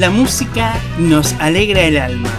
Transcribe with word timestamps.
La 0.00 0.08
música 0.08 0.80
nos 0.96 1.34
alegra 1.40 1.82
el 1.82 1.98
alma, 1.98 2.30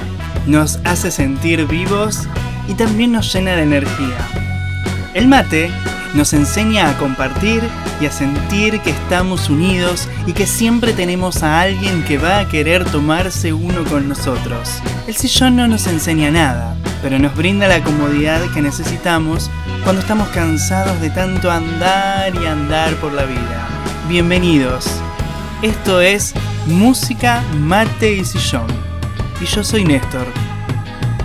nos 0.48 0.80
hace 0.84 1.12
sentir 1.12 1.68
vivos 1.68 2.28
y 2.68 2.74
también 2.74 3.12
nos 3.12 3.32
llena 3.32 3.56
de 3.56 3.62
energía. 3.62 4.18
El 5.14 5.28
mate 5.28 5.70
nos 6.16 6.34
enseña 6.34 6.90
a 6.90 6.98
compartir 6.98 7.62
y 8.02 8.08
a 8.08 8.12
sentir 8.12 8.80
que 8.80 8.90
estamos 8.90 9.48
unidos 9.52 10.10
y 10.26 10.34
que 10.34 10.48
siempre 10.48 10.94
tenemos 10.94 11.44
a 11.44 11.62
alguien 11.62 12.04
que 12.04 12.18
va 12.18 12.40
a 12.40 12.48
querer 12.48 12.84
tomarse 12.86 13.54
uno 13.54 13.84
con 13.84 14.10
nosotros. 14.10 14.82
El 15.06 15.16
sillón 15.16 15.56
no 15.56 15.68
nos 15.68 15.86
enseña 15.86 16.32
nada, 16.32 16.76
pero 17.04 17.20
nos 17.20 17.36
brinda 17.36 17.68
la 17.68 17.84
comodidad 17.84 18.42
que 18.56 18.64
necesitamos 18.64 19.52
cuando 19.84 20.02
estamos 20.02 20.30
cansados 20.30 21.00
de 21.00 21.12
tanto 21.12 21.52
andar 21.52 22.34
y 22.34 22.44
andar 22.44 22.96
por 22.96 23.14
la 23.14 23.26
vida. 23.26 23.68
Bienvenidos. 24.10 24.88
Esto 25.62 26.02
es 26.02 26.34
Música, 26.68 27.44
Mate 27.60 28.14
y 28.14 28.24
Sillón. 28.26 28.68
Y 29.42 29.46
yo 29.46 29.64
soy 29.64 29.84
Néstor. 29.84 30.28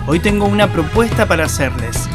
Hoy 0.07 0.19
tengo 0.19 0.45
una 0.45 0.71
propuesta 0.71 1.27
para 1.27 1.45
hacerles. 1.45 2.09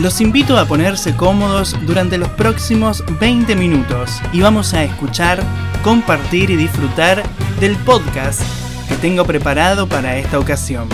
Los 0.00 0.20
invito 0.20 0.58
a 0.58 0.66
ponerse 0.66 1.14
cómodos 1.14 1.76
durante 1.86 2.18
los 2.18 2.28
próximos 2.30 3.04
20 3.20 3.54
minutos 3.54 4.20
y 4.32 4.40
vamos 4.40 4.74
a 4.74 4.82
escuchar, 4.82 5.42
compartir 5.84 6.50
y 6.50 6.56
disfrutar 6.56 7.22
del 7.60 7.76
podcast 7.76 8.42
que 8.88 8.96
tengo 8.96 9.24
preparado 9.24 9.88
para 9.88 10.16
esta 10.16 10.38
ocasión. 10.38 10.88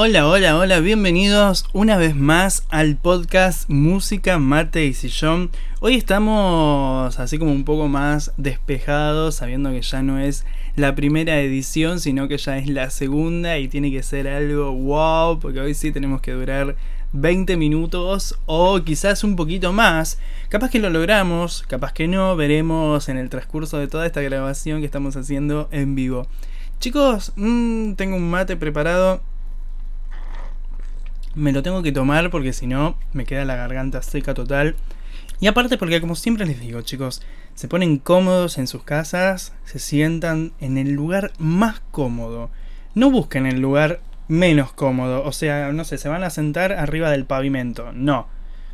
Hola, 0.00 0.28
hola, 0.28 0.56
hola, 0.56 0.78
bienvenidos 0.78 1.64
una 1.72 1.96
vez 1.96 2.14
más 2.14 2.64
al 2.68 2.94
podcast 2.94 3.68
Música, 3.68 4.38
Mate 4.38 4.86
y 4.86 4.94
Sillón. 4.94 5.50
Hoy 5.80 5.96
estamos 5.96 7.18
así 7.18 7.36
como 7.36 7.50
un 7.50 7.64
poco 7.64 7.88
más 7.88 8.32
despejados, 8.36 9.34
sabiendo 9.34 9.72
que 9.72 9.82
ya 9.82 10.04
no 10.04 10.20
es 10.20 10.46
la 10.76 10.94
primera 10.94 11.40
edición, 11.40 11.98
sino 11.98 12.28
que 12.28 12.38
ya 12.38 12.58
es 12.58 12.68
la 12.68 12.90
segunda 12.90 13.58
y 13.58 13.66
tiene 13.66 13.90
que 13.90 14.04
ser 14.04 14.28
algo 14.28 14.70
wow, 14.72 15.40
porque 15.40 15.58
hoy 15.58 15.74
sí 15.74 15.90
tenemos 15.90 16.20
que 16.20 16.30
durar 16.30 16.76
20 17.12 17.56
minutos 17.56 18.38
o 18.46 18.80
quizás 18.84 19.24
un 19.24 19.34
poquito 19.34 19.72
más. 19.72 20.20
Capaz 20.48 20.70
que 20.70 20.78
lo 20.78 20.90
logramos, 20.90 21.64
capaz 21.66 21.92
que 21.92 22.06
no, 22.06 22.36
veremos 22.36 23.08
en 23.08 23.16
el 23.16 23.30
transcurso 23.30 23.78
de 23.78 23.88
toda 23.88 24.06
esta 24.06 24.22
grabación 24.22 24.78
que 24.78 24.86
estamos 24.86 25.16
haciendo 25.16 25.68
en 25.72 25.96
vivo. 25.96 26.28
Chicos, 26.78 27.32
mmm, 27.34 27.94
tengo 27.94 28.14
un 28.14 28.30
mate 28.30 28.56
preparado 28.56 29.22
me 31.34 31.52
lo 31.52 31.62
tengo 31.62 31.82
que 31.82 31.92
tomar 31.92 32.30
porque 32.30 32.52
si 32.52 32.66
no 32.66 32.96
me 33.12 33.24
queda 33.24 33.44
la 33.44 33.56
garganta 33.56 34.02
seca 34.02 34.34
total. 34.34 34.76
Y 35.40 35.46
aparte 35.46 35.78
porque 35.78 36.00
como 36.00 36.16
siempre 36.16 36.46
les 36.46 36.60
digo 36.60 36.82
chicos, 36.82 37.22
se 37.54 37.68
ponen 37.68 37.98
cómodos 37.98 38.58
en 38.58 38.66
sus 38.66 38.82
casas, 38.82 39.52
se 39.64 39.78
sientan 39.78 40.52
en 40.60 40.78
el 40.78 40.92
lugar 40.92 41.32
más 41.38 41.80
cómodo. 41.90 42.50
No 42.94 43.10
busquen 43.10 43.46
el 43.46 43.60
lugar 43.60 44.00
menos 44.28 44.72
cómodo, 44.72 45.24
o 45.24 45.32
sea, 45.32 45.72
no 45.72 45.84
sé, 45.84 45.98
se 45.98 46.08
van 46.08 46.22
a 46.22 46.30
sentar 46.30 46.72
arriba 46.72 47.10
del 47.10 47.24
pavimento, 47.24 47.92
no. 47.92 48.26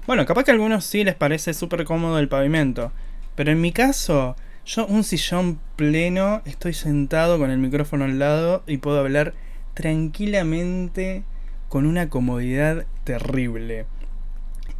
Bueno, 0.06 0.26
capaz 0.26 0.44
que 0.44 0.50
a 0.50 0.54
algunos 0.54 0.84
sí 0.84 1.04
les 1.04 1.14
parece 1.14 1.54
súper 1.54 1.84
cómodo 1.84 2.18
el 2.18 2.28
pavimento, 2.28 2.92
pero 3.34 3.52
en 3.52 3.60
mi 3.60 3.72
caso, 3.72 4.36
yo 4.66 4.86
un 4.86 5.04
sillón 5.04 5.60
pleno, 5.76 6.42
estoy 6.44 6.74
sentado 6.74 7.38
con 7.38 7.50
el 7.50 7.58
micrófono 7.58 8.04
al 8.04 8.18
lado 8.18 8.62
y 8.66 8.78
puedo 8.78 8.98
hablar 8.98 9.34
tranquilamente 9.74 11.22
con 11.74 11.86
una 11.86 12.08
comodidad 12.08 12.86
terrible. 13.02 13.86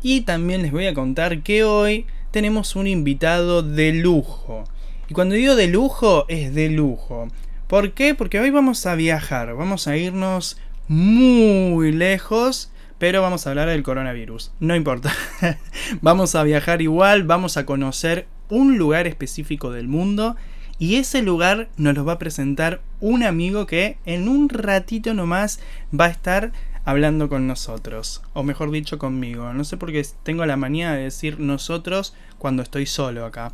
Y 0.00 0.20
también 0.20 0.62
les 0.62 0.70
voy 0.70 0.86
a 0.86 0.94
contar 0.94 1.42
que 1.42 1.64
hoy 1.64 2.06
tenemos 2.30 2.76
un 2.76 2.86
invitado 2.86 3.64
de 3.64 3.92
lujo. 3.92 4.62
Y 5.08 5.12
cuando 5.12 5.34
digo 5.34 5.56
de 5.56 5.66
lujo, 5.66 6.24
es 6.28 6.54
de 6.54 6.68
lujo. 6.68 7.26
¿Por 7.66 7.94
qué? 7.94 8.14
Porque 8.14 8.38
hoy 8.38 8.50
vamos 8.50 8.86
a 8.86 8.94
viajar, 8.94 9.56
vamos 9.56 9.88
a 9.88 9.96
irnos 9.96 10.56
muy 10.86 11.90
lejos, 11.90 12.70
pero 12.98 13.22
vamos 13.22 13.44
a 13.44 13.50
hablar 13.50 13.68
del 13.70 13.82
coronavirus. 13.82 14.52
No 14.60 14.76
importa. 14.76 15.12
vamos 16.00 16.36
a 16.36 16.44
viajar 16.44 16.80
igual, 16.80 17.24
vamos 17.24 17.56
a 17.56 17.66
conocer 17.66 18.28
un 18.48 18.78
lugar 18.78 19.08
específico 19.08 19.72
del 19.72 19.88
mundo 19.88 20.36
y 20.78 20.94
ese 20.94 21.22
lugar 21.22 21.68
nos 21.76 21.96
lo 21.96 22.04
va 22.04 22.12
a 22.12 22.18
presentar 22.20 22.82
un 23.00 23.24
amigo 23.24 23.66
que 23.66 23.96
en 24.06 24.28
un 24.28 24.48
ratito 24.48 25.12
nomás 25.12 25.58
va 25.92 26.04
a 26.04 26.10
estar 26.10 26.52
hablando 26.84 27.28
con 27.28 27.46
nosotros, 27.46 28.22
o 28.32 28.42
mejor 28.42 28.70
dicho 28.70 28.98
conmigo. 28.98 29.52
No 29.52 29.64
sé 29.64 29.76
por 29.76 29.90
qué 29.92 30.06
tengo 30.22 30.44
la 30.46 30.56
manía 30.56 30.92
de 30.92 31.04
decir 31.04 31.40
nosotros 31.40 32.14
cuando 32.38 32.62
estoy 32.62 32.86
solo 32.86 33.24
acá. 33.24 33.52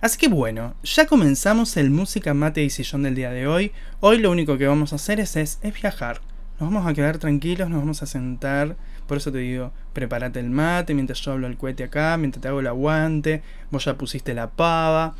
Así 0.00 0.18
que 0.18 0.28
bueno, 0.28 0.74
ya 0.82 1.06
comenzamos 1.06 1.76
el 1.76 1.90
Música 1.90 2.34
Mate 2.34 2.62
y 2.62 2.70
Sillón 2.70 3.04
del 3.04 3.14
día 3.14 3.30
de 3.30 3.46
hoy. 3.46 3.72
Hoy 4.00 4.18
lo 4.18 4.30
único 4.30 4.58
que 4.58 4.66
vamos 4.66 4.92
a 4.92 4.96
hacer 4.96 5.18
es, 5.18 5.36
es, 5.36 5.58
viajar. 5.80 6.20
Nos 6.60 6.70
vamos 6.70 6.86
a 6.86 6.94
quedar 6.94 7.18
tranquilos, 7.18 7.70
nos 7.70 7.80
vamos 7.80 8.02
a 8.02 8.06
sentar. 8.06 8.76
Por 9.06 9.16
eso 9.16 9.32
te 9.32 9.38
digo, 9.38 9.72
prepárate 9.92 10.40
el 10.40 10.50
mate 10.50 10.94
mientras 10.94 11.20
yo 11.20 11.32
hablo 11.32 11.46
el 11.46 11.56
cohete 11.56 11.84
acá, 11.84 12.16
mientras 12.18 12.42
te 12.42 12.48
hago 12.48 12.60
el 12.60 12.66
aguante. 12.66 13.42
Vos 13.70 13.86
ya 13.86 13.96
pusiste 13.96 14.34
la 14.34 14.50
pava. 14.50 15.14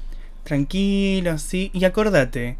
Tranquilo, 0.44 1.30
así. 1.30 1.70
Y 1.72 1.84
acordate, 1.84 2.58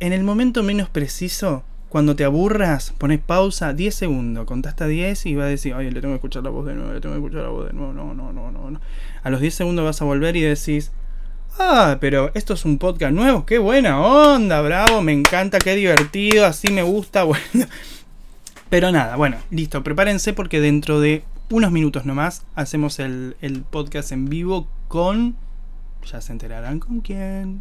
en 0.00 0.12
el 0.12 0.24
momento 0.24 0.62
menos 0.62 0.88
preciso, 0.88 1.64
cuando 1.92 2.16
te 2.16 2.24
aburras, 2.24 2.94
pones 2.96 3.20
pausa 3.20 3.74
10 3.74 3.94
segundos, 3.94 4.46
contá 4.46 4.70
hasta 4.70 4.86
10 4.86 5.26
y 5.26 5.34
va 5.34 5.44
a 5.44 5.48
decir, 5.48 5.74
oye, 5.74 5.90
le 5.90 6.00
tengo 6.00 6.14
que 6.14 6.16
escuchar 6.16 6.42
la 6.42 6.48
voz 6.48 6.64
de 6.64 6.72
nuevo, 6.72 6.90
le 6.90 7.02
tengo 7.02 7.14
que 7.14 7.20
escuchar 7.20 7.42
la 7.42 7.50
voz 7.50 7.66
de 7.66 7.74
nuevo, 7.74 7.92
no, 7.92 8.14
no, 8.14 8.32
no, 8.32 8.50
no, 8.50 8.70
no. 8.70 8.80
A 9.22 9.28
los 9.28 9.42
10 9.42 9.54
segundos 9.54 9.84
vas 9.84 10.00
a 10.00 10.06
volver 10.06 10.34
y 10.34 10.40
decís, 10.40 10.90
ah, 11.58 11.98
pero 12.00 12.30
esto 12.32 12.54
es 12.54 12.64
un 12.64 12.78
podcast 12.78 13.12
nuevo, 13.12 13.44
qué 13.44 13.58
buena 13.58 14.00
onda, 14.00 14.62
bravo, 14.62 15.02
me 15.02 15.12
encanta, 15.12 15.58
qué 15.58 15.74
divertido, 15.74 16.46
así 16.46 16.72
me 16.72 16.82
gusta, 16.82 17.24
bueno. 17.24 17.66
Pero 18.70 18.90
nada, 18.90 19.16
bueno, 19.16 19.36
listo, 19.50 19.84
prepárense 19.84 20.32
porque 20.32 20.62
dentro 20.62 20.98
de 20.98 21.24
unos 21.50 21.72
minutos 21.72 22.06
nomás 22.06 22.46
hacemos 22.54 23.00
el 23.00 23.64
podcast 23.68 24.12
en 24.12 24.30
vivo 24.30 24.66
con... 24.88 25.36
Ya 26.10 26.22
se 26.22 26.32
enterarán 26.32 26.80
con 26.80 27.02
quién. 27.02 27.60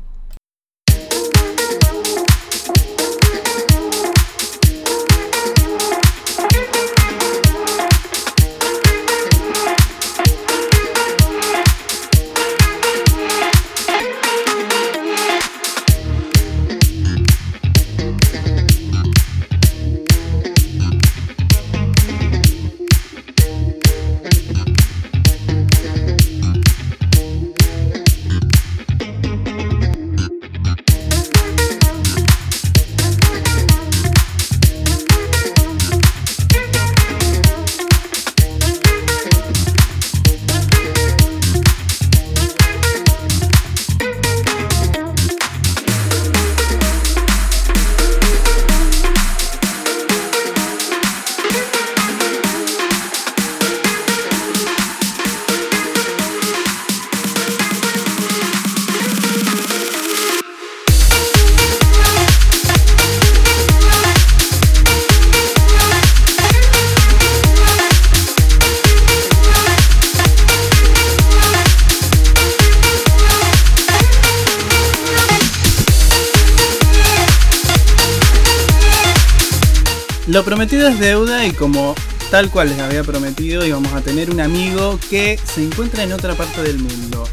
Como 81.62 81.94
tal 82.32 82.50
cual 82.50 82.70
les 82.70 82.80
había 82.80 83.04
prometido 83.04 83.64
íbamos 83.64 83.94
a 83.94 84.02
tener 84.02 84.32
un 84.32 84.42
amigo 84.42 85.00
que 85.12 85.40
se 85.44 85.64
encuentra 85.64 86.02
en 86.02 86.12
otra 86.12 86.34
parte 86.34 86.64
del 86.64 86.80
mundo. 86.80 87.24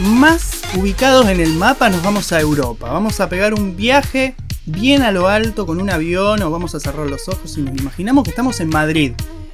Más 0.00 0.62
ubicados 0.74 1.28
en 1.28 1.40
el 1.40 1.52
mapa 1.52 1.90
nos 1.90 2.02
vamos 2.02 2.32
a 2.32 2.40
Europa. 2.40 2.90
Vamos 2.90 3.20
a 3.20 3.28
pegar 3.28 3.52
un 3.52 3.76
viaje 3.76 4.34
bien 4.64 5.02
a 5.02 5.12
lo 5.12 5.28
alto 5.28 5.66
con 5.66 5.82
un 5.82 5.90
avión 5.90 6.42
o 6.42 6.50
vamos 6.50 6.74
a 6.74 6.80
cerrar 6.80 7.06
los 7.08 7.28
ojos 7.28 7.58
y 7.58 7.60
nos 7.60 7.76
imaginamos 7.76 8.24
que 8.24 8.30
estamos 8.30 8.58
en 8.60 8.70
Madrid. 8.70 9.12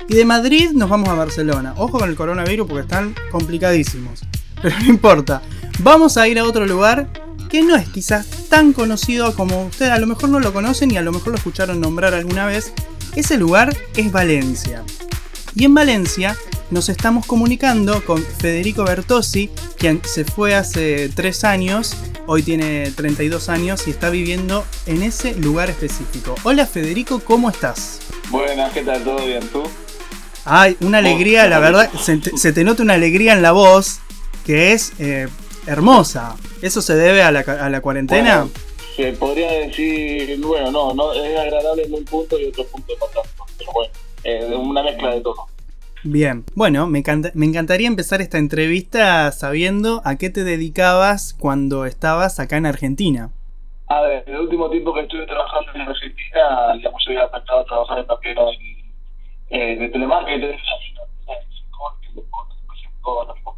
Y 0.08 0.14
de 0.14 0.24
Madrid 0.24 0.70
nos 0.72 0.88
vamos 0.88 1.08
a 1.08 1.14
Barcelona. 1.14 1.74
Ojo 1.76 1.98
con 1.98 2.08
el 2.08 2.14
coronavirus 2.14 2.68
porque 2.68 2.82
están 2.82 3.16
complicadísimos. 3.32 4.20
Pero 4.62 4.78
no 4.78 4.86
importa. 4.86 5.42
Vamos 5.80 6.16
a 6.16 6.28
ir 6.28 6.38
a 6.38 6.44
otro 6.44 6.66
lugar 6.66 7.08
que 7.50 7.62
no 7.62 7.74
es 7.74 7.88
quizás 7.88 8.48
tan 8.48 8.72
conocido 8.72 9.34
como 9.34 9.66
ustedes 9.66 9.90
a 9.90 9.98
lo 9.98 10.06
mejor 10.06 10.28
no 10.28 10.38
lo 10.38 10.52
conocen 10.52 10.92
y 10.92 10.98
a 10.98 11.02
lo 11.02 11.10
mejor 11.10 11.32
lo 11.32 11.38
escucharon 11.38 11.80
nombrar 11.80 12.14
alguna 12.14 12.46
vez. 12.46 12.72
Ese 13.14 13.36
lugar 13.36 13.76
es 13.94 14.10
Valencia. 14.10 14.82
Y 15.54 15.66
en 15.66 15.74
Valencia 15.74 16.34
nos 16.70 16.88
estamos 16.88 17.26
comunicando 17.26 18.02
con 18.06 18.22
Federico 18.22 18.84
Bertossi, 18.84 19.50
quien 19.76 20.00
se 20.02 20.24
fue 20.24 20.54
hace 20.54 21.10
3 21.10 21.44
años, 21.44 21.94
hoy 22.26 22.42
tiene 22.42 22.90
32 22.90 23.50
años 23.50 23.86
y 23.86 23.90
está 23.90 24.08
viviendo 24.08 24.64
en 24.86 25.02
ese 25.02 25.34
lugar 25.34 25.68
específico. 25.68 26.36
Hola 26.42 26.64
Federico, 26.64 27.20
¿cómo 27.20 27.50
estás? 27.50 28.00
Buenas, 28.30 28.72
¿qué 28.72 28.82
tal? 28.82 29.04
¿Todo 29.04 29.26
bien? 29.26 29.46
¿Tú? 29.48 29.64
Ay, 30.46 30.78
una 30.80 30.98
alegría, 30.98 31.46
la 31.48 31.58
verdad, 31.58 31.90
se 32.02 32.52
te, 32.52 32.64
nota 32.64 32.82
una 32.82 32.94
alegría 32.94 33.34
en 33.34 33.42
la 33.42 33.52
voz 33.52 33.98
que 34.46 34.72
es 34.72 34.94
eh, 34.98 35.28
hermosa. 35.66 36.36
¿Eso 36.62 36.80
se 36.80 36.94
debe 36.94 37.22
a 37.22 37.30
la, 37.30 37.40
a 37.40 37.68
la 37.68 37.82
cuarentena? 37.82 38.46
Se 38.96 39.12
podría 39.14 39.50
decir, 39.52 40.38
bueno, 40.40 40.70
no, 40.70 40.94
no, 40.94 41.12
es 41.12 41.38
agradable 41.38 41.84
en 41.84 41.94
un 41.94 42.04
punto 42.04 42.38
y 42.38 42.46
otro 42.46 42.64
punto 42.64 42.92
de 42.92 42.98
contacto, 42.98 43.44
pero 43.58 43.72
bueno, 43.72 43.92
es 44.24 44.44
una 44.50 44.82
mezcla 44.82 45.14
de 45.14 45.20
todo. 45.20 45.46
Bien, 46.04 46.44
bueno, 46.54 46.86
me, 46.86 47.02
me 47.34 47.46
encantaría 47.46 47.86
empezar 47.86 48.20
esta 48.20 48.38
entrevista 48.38 49.30
sabiendo 49.30 50.02
a 50.04 50.16
qué 50.16 50.30
te 50.30 50.44
dedicabas 50.44 51.32
cuando 51.32 51.86
estabas 51.86 52.40
acá 52.40 52.56
en 52.56 52.66
Argentina. 52.66 53.30
A 53.86 54.00
ver, 54.02 54.24
el 54.26 54.40
último 54.40 54.68
tiempo 54.70 54.92
que 54.94 55.00
estuve 55.00 55.26
trabajando 55.26 55.70
en 55.74 55.82
Argentina, 55.82 56.72
digamos, 56.74 57.04
yo 57.06 57.12
había 57.12 57.24
a 57.24 57.64
trabajar 57.64 57.98
en 57.98 58.06
papel 58.06 58.36
eh, 59.50 59.76
de 59.76 59.88
telemarketing, 59.90 60.58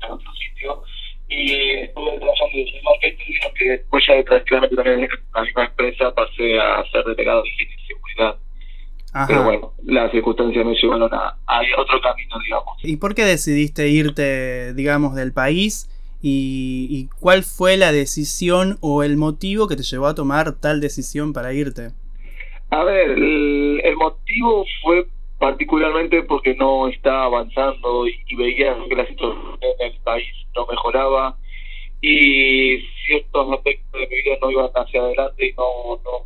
en 0.02 0.12
otro 0.12 0.32
sitio, 0.34 0.82
y 1.28 1.52
estuve 1.52 2.18
trabajando 2.18 2.58
en 2.58 2.66
telemarketing, 2.66 3.34
que 3.58 3.64
después 3.70 4.04
ya 4.06 4.14
de 4.14 4.24
tranquilamente 4.24 4.76
también 4.76 5.08
la 5.34 5.42
misma 5.42 5.64
empresa 5.64 6.14
pasé 6.14 6.58
a 6.58 6.84
ser 6.90 7.04
delegado 7.04 7.42
de 7.42 7.48
higiene 7.48 7.74
y 7.82 7.86
seguridad 7.86 8.36
pero 9.28 9.44
bueno, 9.44 9.72
las 9.84 10.10
circunstancias 10.10 10.66
me 10.66 10.74
llevaron 10.74 11.08
a, 11.14 11.36
otro 11.78 12.00
camino, 12.00 12.36
digamos. 12.42 12.76
¿Y 12.82 12.96
por 12.96 13.14
qué 13.14 13.24
decidiste 13.24 13.88
irte, 13.88 14.74
digamos, 14.74 15.14
del 15.14 15.32
país? 15.32 15.88
¿Y, 16.20 17.08
cuál 17.20 17.44
fue 17.44 17.76
la 17.76 17.92
decisión 17.92 18.78
o 18.80 19.04
el 19.04 19.16
motivo 19.16 19.68
que 19.68 19.76
te 19.76 19.82
llevó 19.82 20.06
a 20.06 20.14
tomar 20.14 20.58
tal 20.58 20.80
decisión 20.80 21.32
para 21.32 21.52
irte? 21.52 21.92
A 22.70 22.82
ver, 22.82 23.10
el, 23.10 23.96
motivo 23.96 24.64
fue 24.82 25.06
particularmente 25.44 26.22
porque 26.22 26.54
no 26.54 26.88
estaba 26.88 27.26
avanzando 27.26 28.08
y, 28.08 28.34
veía 28.34 28.74
que 28.88 28.96
la 28.96 29.06
situación 29.06 29.58
en 29.60 29.92
el 29.92 30.00
país 30.00 30.26
no 30.54 30.64
mejoraba 30.64 31.36
y 32.00 32.78
ciertos 33.04 33.52
aspectos 33.52 33.92
de 33.92 34.06
mi 34.06 34.22
vida 34.22 34.38
no 34.40 34.50
iban 34.50 34.70
hacia 34.74 35.02
adelante 35.02 35.48
y 35.48 35.52
no, 35.52 36.00
no 36.02 36.24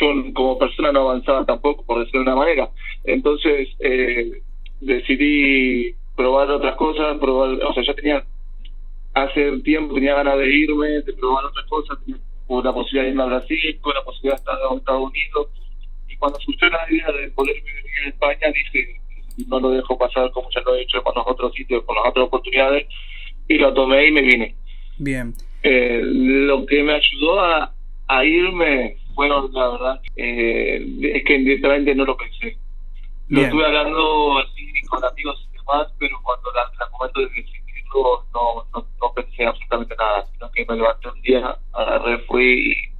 yo 0.00 0.32
como 0.32 0.58
persona 0.58 0.92
no 0.92 1.00
avanzaba 1.00 1.44
tampoco, 1.44 1.84
por 1.84 1.98
decirlo 1.98 2.20
de 2.20 2.26
una 2.26 2.36
manera. 2.36 2.70
Entonces 3.04 3.68
eh, 3.80 4.40
decidí 4.80 5.94
probar 6.16 6.50
otras 6.50 6.76
cosas, 6.76 7.18
probar, 7.18 7.50
o 7.62 7.74
sea, 7.74 7.82
ya 7.82 7.92
tenía, 7.92 8.24
hace 9.12 9.58
tiempo 9.58 9.92
tenía 9.92 10.14
ganas 10.14 10.38
de 10.38 10.48
irme, 10.48 10.88
de 11.02 11.12
probar 11.12 11.44
otras 11.44 11.66
cosas, 11.66 11.98
tenía 12.06 12.18
la 12.48 12.72
posibilidad 12.72 13.02
de 13.02 13.10
irme 13.10 13.22
a 13.24 13.26
Brasil, 13.26 13.80
la 13.94 14.04
posibilidad 14.04 14.36
de 14.36 14.40
estar 14.40 14.58
en 14.70 14.78
Estados 14.78 15.10
Unidos, 15.10 15.48
cuando 16.24 16.40
surgió 16.40 16.68
la 16.70 16.86
idea 16.90 17.12
de 17.12 17.28
poder 17.32 17.54
vivir 17.56 17.84
en 18.02 18.08
España, 18.08 18.52
dije, 18.54 19.00
no 19.46 19.60
lo 19.60 19.70
dejo 19.70 19.98
pasar 19.98 20.30
como 20.30 20.48
ya 20.50 20.62
lo 20.62 20.74
he 20.74 20.82
hecho 20.82 21.02
con 21.02 21.14
los 21.14 21.24
otros 21.26 21.52
sitios, 21.52 21.84
con 21.84 21.96
las 21.96 22.06
otras 22.06 22.26
oportunidades, 22.26 22.86
y 23.46 23.58
lo 23.58 23.74
tomé 23.74 24.06
y 24.06 24.10
me 24.10 24.22
vine. 24.22 24.54
Bien. 24.96 25.34
Eh, 25.62 26.00
lo 26.02 26.64
que 26.64 26.82
me 26.82 26.94
ayudó 26.94 27.40
a, 27.40 27.74
a 28.08 28.24
irme 28.24 28.96
bueno, 29.14 29.48
la 29.52 29.68
verdad, 29.68 30.00
eh, 30.16 30.84
es 31.14 31.24
que 31.24 31.38
directamente 31.38 31.94
no 31.94 32.04
lo 32.04 32.16
pensé. 32.16 32.56
Lo 33.28 33.42
estuve 33.42 33.66
hablando 33.66 34.38
así 34.38 34.82
con 34.88 35.04
amigos 35.04 35.46
y 35.52 35.56
demás, 35.56 35.92
pero 35.98 36.18
cuando 36.22 36.50
la, 36.52 36.62
la 36.78 36.90
momento 36.90 37.20
de 37.20 37.26
decidirlo 37.26 38.24
no, 38.32 38.66
no, 38.74 38.86
no, 39.00 39.12
pensé 39.14 39.44
absolutamente 39.44 39.94
nada, 39.96 40.26
sino 40.32 40.50
que 40.50 40.66
me 40.68 40.76
levanté 40.76 41.08
un 41.08 41.22
día, 41.22 41.58
agarré, 41.74 42.18
fui 42.26 42.72
y 42.72 42.93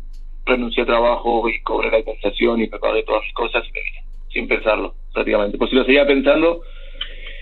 renuncié 0.47 0.83
a 0.83 0.87
trabajo 0.87 1.49
y 1.49 1.61
cobré 1.63 1.91
la 1.91 2.03
compensación 2.03 2.61
y 2.61 2.69
me 2.69 2.79
pagué 2.79 3.03
todas 3.05 3.23
las 3.25 3.33
cosas 3.35 3.65
y 3.69 3.73
me 3.73 3.81
vine, 3.83 4.05
sin 4.33 4.49
pensarlo, 4.49 4.95
prácticamente. 5.13 5.59
Pues 5.59 5.71
si 5.71 5.77
lo 5.77 5.85
seguía 5.85 6.07
pensando, 6.07 6.63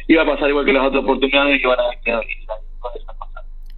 iba 0.09 0.23
a 0.23 0.27
pasar 0.27 0.49
igual 0.49 0.65
que 0.65 0.73
las 0.73 0.87
otras 0.87 1.03
oportunidades 1.03 1.59
y 1.59 1.63
iban 1.63 1.79
a 1.79 2.01
quedar 2.03 2.25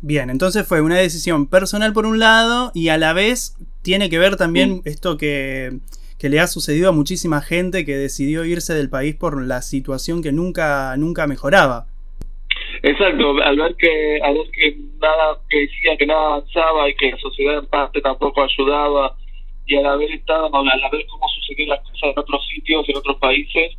Bien, 0.07 0.29
entonces 0.29 0.69
fue 0.69 0.83
una 0.83 0.99
decisión 0.99 1.47
personal 1.47 1.95
por 1.95 2.05
un 2.05 2.19
lado 2.19 2.71
y 2.75 2.89
a 2.91 2.99
la 2.99 3.15
vez 3.15 3.57
tiene 3.81 4.11
que 4.11 4.19
ver 4.19 4.37
también 4.37 4.83
esto 4.85 5.17
que, 5.17 5.79
le 6.21 6.41
ha 6.41 6.47
sucedido 6.47 6.91
a 6.91 6.93
muchísima 6.93 7.41
gente 7.41 7.87
que 7.87 7.97
decidió 7.97 8.45
irse 8.45 8.75
del 8.75 8.91
país 8.91 9.15
por 9.15 9.43
la 9.43 9.63
situación 9.63 10.23
que 10.23 10.33
nunca, 10.33 10.95
nunca 10.99 11.27
mejoraba. 11.27 11.87
Exacto, 12.83 13.37
al 13.43 13.57
ver 13.57 13.75
que, 13.77 14.21
al 14.23 14.35
ver 14.35 14.51
que 14.51 14.77
nada, 15.01 15.39
que 15.49 15.61
decía 15.61 15.97
que 15.97 16.07
nada 16.07 16.27
avanzaba 16.27 16.89
y 16.89 16.95
que 16.95 17.11
la 17.11 17.19
sociedad 17.19 17.59
en 17.59 17.67
parte 17.67 18.01
tampoco 18.01 18.43
ayudaba, 18.43 19.17
y 19.67 19.77
al 19.77 19.87
haber 19.87 20.11
estado, 20.11 20.51
al 20.55 20.91
ver 20.93 21.07
cómo 21.07 21.29
sucedían 21.29 21.71
las 21.71 21.81
cosas 21.81 22.11
en 22.11 22.19
otros 22.19 22.47
sitios, 22.49 22.89
en 22.89 22.97
otros 22.97 23.17
países, 23.17 23.73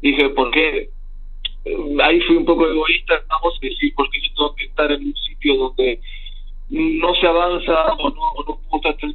dije, 0.00 0.28
¿por 0.30 0.50
qué? 0.50 0.90
Ahí 2.02 2.20
fui 2.22 2.36
un 2.36 2.44
poco 2.44 2.66
egoísta, 2.66 3.22
vamos 3.28 3.54
a 3.56 3.66
decir, 3.66 3.92
porque 3.96 4.20
yo 4.20 4.28
tengo 4.34 4.54
que 4.56 4.64
estar 4.64 4.90
en 4.90 5.06
un 5.06 5.14
sitio 5.14 5.56
donde 5.56 6.00
no 6.70 7.14
se 7.14 7.26
avanza 7.26 7.94
o 7.94 8.10
no, 8.10 8.34
no 8.46 8.60
puedo 8.68 8.90
estar 8.90 9.10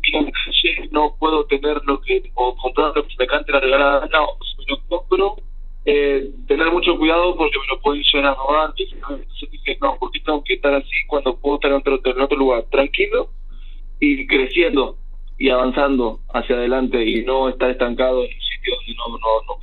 no 0.91 1.15
puedo 1.19 1.45
tener 1.45 1.81
lo 1.85 1.99
que, 2.01 2.23
o 2.35 2.55
comprar 2.55 2.93
lo 2.95 3.05
que 3.05 3.15
me 3.17 3.27
cante 3.27 3.51
la 3.51 3.59
regalada, 3.59 4.09
no, 4.11 4.27
me 4.57 4.65
lo 4.67 4.79
compro, 4.87 5.35
eh, 5.85 6.31
tener 6.47 6.71
mucho 6.71 6.97
cuidado 6.97 7.35
porque 7.35 7.57
me 7.59 7.75
lo 7.75 7.81
pueden 7.81 8.03
llegar 8.03 8.31
a 8.31 8.35
robar, 8.35 8.73
entonces 8.77 9.51
dije, 9.51 9.77
no, 9.81 9.97
porque 9.99 10.19
tengo 10.21 10.43
que 10.43 10.53
estar 10.53 10.73
así 10.73 11.05
cuando 11.07 11.35
puedo 11.37 11.55
estar 11.55 11.71
en 11.71 11.77
otro, 11.77 11.99
en 12.03 12.21
otro 12.21 12.37
lugar, 12.37 12.63
tranquilo 12.71 13.29
y 13.99 14.25
creciendo 14.27 14.97
y 15.37 15.49
avanzando 15.49 16.19
hacia 16.33 16.55
adelante 16.55 17.03
y 17.03 17.23
no 17.25 17.49
estar 17.49 17.69
estancado 17.69 18.23
en 18.23 18.31
un 18.33 18.41
sitio 18.41 18.75
donde 18.75 18.93
no, 18.93 19.09
no, 19.09 19.45
no 19.47 19.53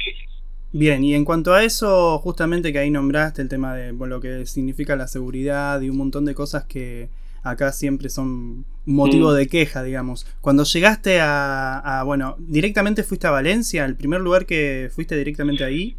Bien, 0.72 1.02
y 1.02 1.14
en 1.14 1.24
cuanto 1.24 1.52
a 1.52 1.64
eso, 1.64 2.18
justamente 2.18 2.72
que 2.72 2.78
ahí 2.78 2.90
nombraste 2.90 3.42
el 3.42 3.48
tema 3.48 3.74
de 3.74 3.92
lo 3.92 4.20
que 4.20 4.46
significa 4.46 4.94
la 4.94 5.08
seguridad 5.08 5.80
y 5.80 5.90
un 5.90 5.96
montón 5.96 6.24
de 6.24 6.34
cosas 6.34 6.64
que, 6.64 7.08
acá 7.42 7.72
siempre 7.72 8.08
son 8.08 8.64
motivo 8.86 9.30
mm. 9.30 9.34
de 9.34 9.48
queja, 9.48 9.82
digamos. 9.82 10.26
Cuando 10.40 10.64
llegaste 10.64 11.18
a, 11.20 12.02
bueno, 12.04 12.36
directamente 12.38 13.02
fuiste 13.02 13.26
a 13.26 13.30
Valencia, 13.30 13.84
el 13.84 13.96
primer 13.96 14.20
lugar 14.20 14.46
que 14.46 14.90
fuiste 14.92 15.16
directamente 15.16 15.64
ahí, 15.64 15.96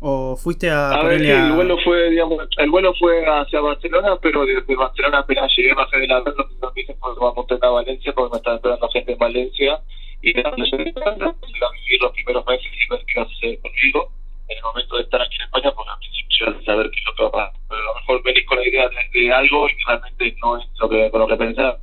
o 0.00 0.36
fuiste 0.36 0.70
a... 0.70 0.90
A 0.90 1.04
ver, 1.04 1.22
el 1.22 1.52
vuelo 1.52 1.78
fue, 1.82 2.10
digamos, 2.10 2.46
el 2.58 2.70
vuelo 2.70 2.92
fue 2.98 3.24
hacia 3.24 3.60
Barcelona, 3.60 4.16
pero 4.20 4.44
desde 4.44 4.76
Barcelona 4.76 5.18
apenas 5.18 5.50
llegué, 5.56 5.72
bajé 5.74 6.00
de 6.00 6.06
la 6.06 6.18
lo 6.18 6.72
que 6.72 6.80
hice 6.80 6.94
fue 6.94 7.14
vamos 7.18 7.46
a 7.50 7.68
Valencia, 7.68 8.12
porque 8.12 8.32
me 8.32 8.36
estaba 8.38 8.56
esperando 8.56 8.88
gente 8.90 9.12
en 9.12 9.18
Valencia, 9.18 9.80
y 10.22 10.32
de 10.32 10.42
donde 10.42 10.68
se 10.68 10.76
me 10.76 10.84
a 10.90 11.72
vivir 11.72 12.02
los 12.02 12.12
primeros 12.12 12.46
meses 12.46 12.66
y 12.72 12.90
ver 12.90 13.04
qué 13.06 13.12
iba 13.14 13.22
a 13.22 13.28
suceder 13.28 13.60
conmigo 13.60 14.10
en 14.48 14.56
el 14.58 14.62
momento 14.62 14.96
de 14.96 15.02
estar 15.02 15.20
aquí 15.22 15.36
en 15.36 15.42
España, 15.42 15.72
porque 15.72 15.90
al 15.90 15.98
principio 15.98 16.46
ya 16.46 16.64
saber 16.64 16.90
qué 16.90 17.00
es 17.00 17.06
lo 17.06 17.14
que 17.14 17.22
va 17.22 17.28
a 17.28 17.32
pasar. 17.32 17.60
Pero 17.68 17.80
a 17.80 17.84
lo 17.84 17.94
mejor 17.94 18.22
venís 18.22 18.46
con 18.46 18.58
la 18.58 18.68
idea 18.68 18.88
de, 18.88 19.32
algo 19.32 19.68
y 19.68 19.72
realmente 19.86 20.36
no 20.42 20.58
es 20.58 20.66
lo 20.78 20.88
que, 20.88 21.10
con 21.10 21.20
lo 21.20 21.28
que 21.28 21.36
pensaba. 21.36 21.78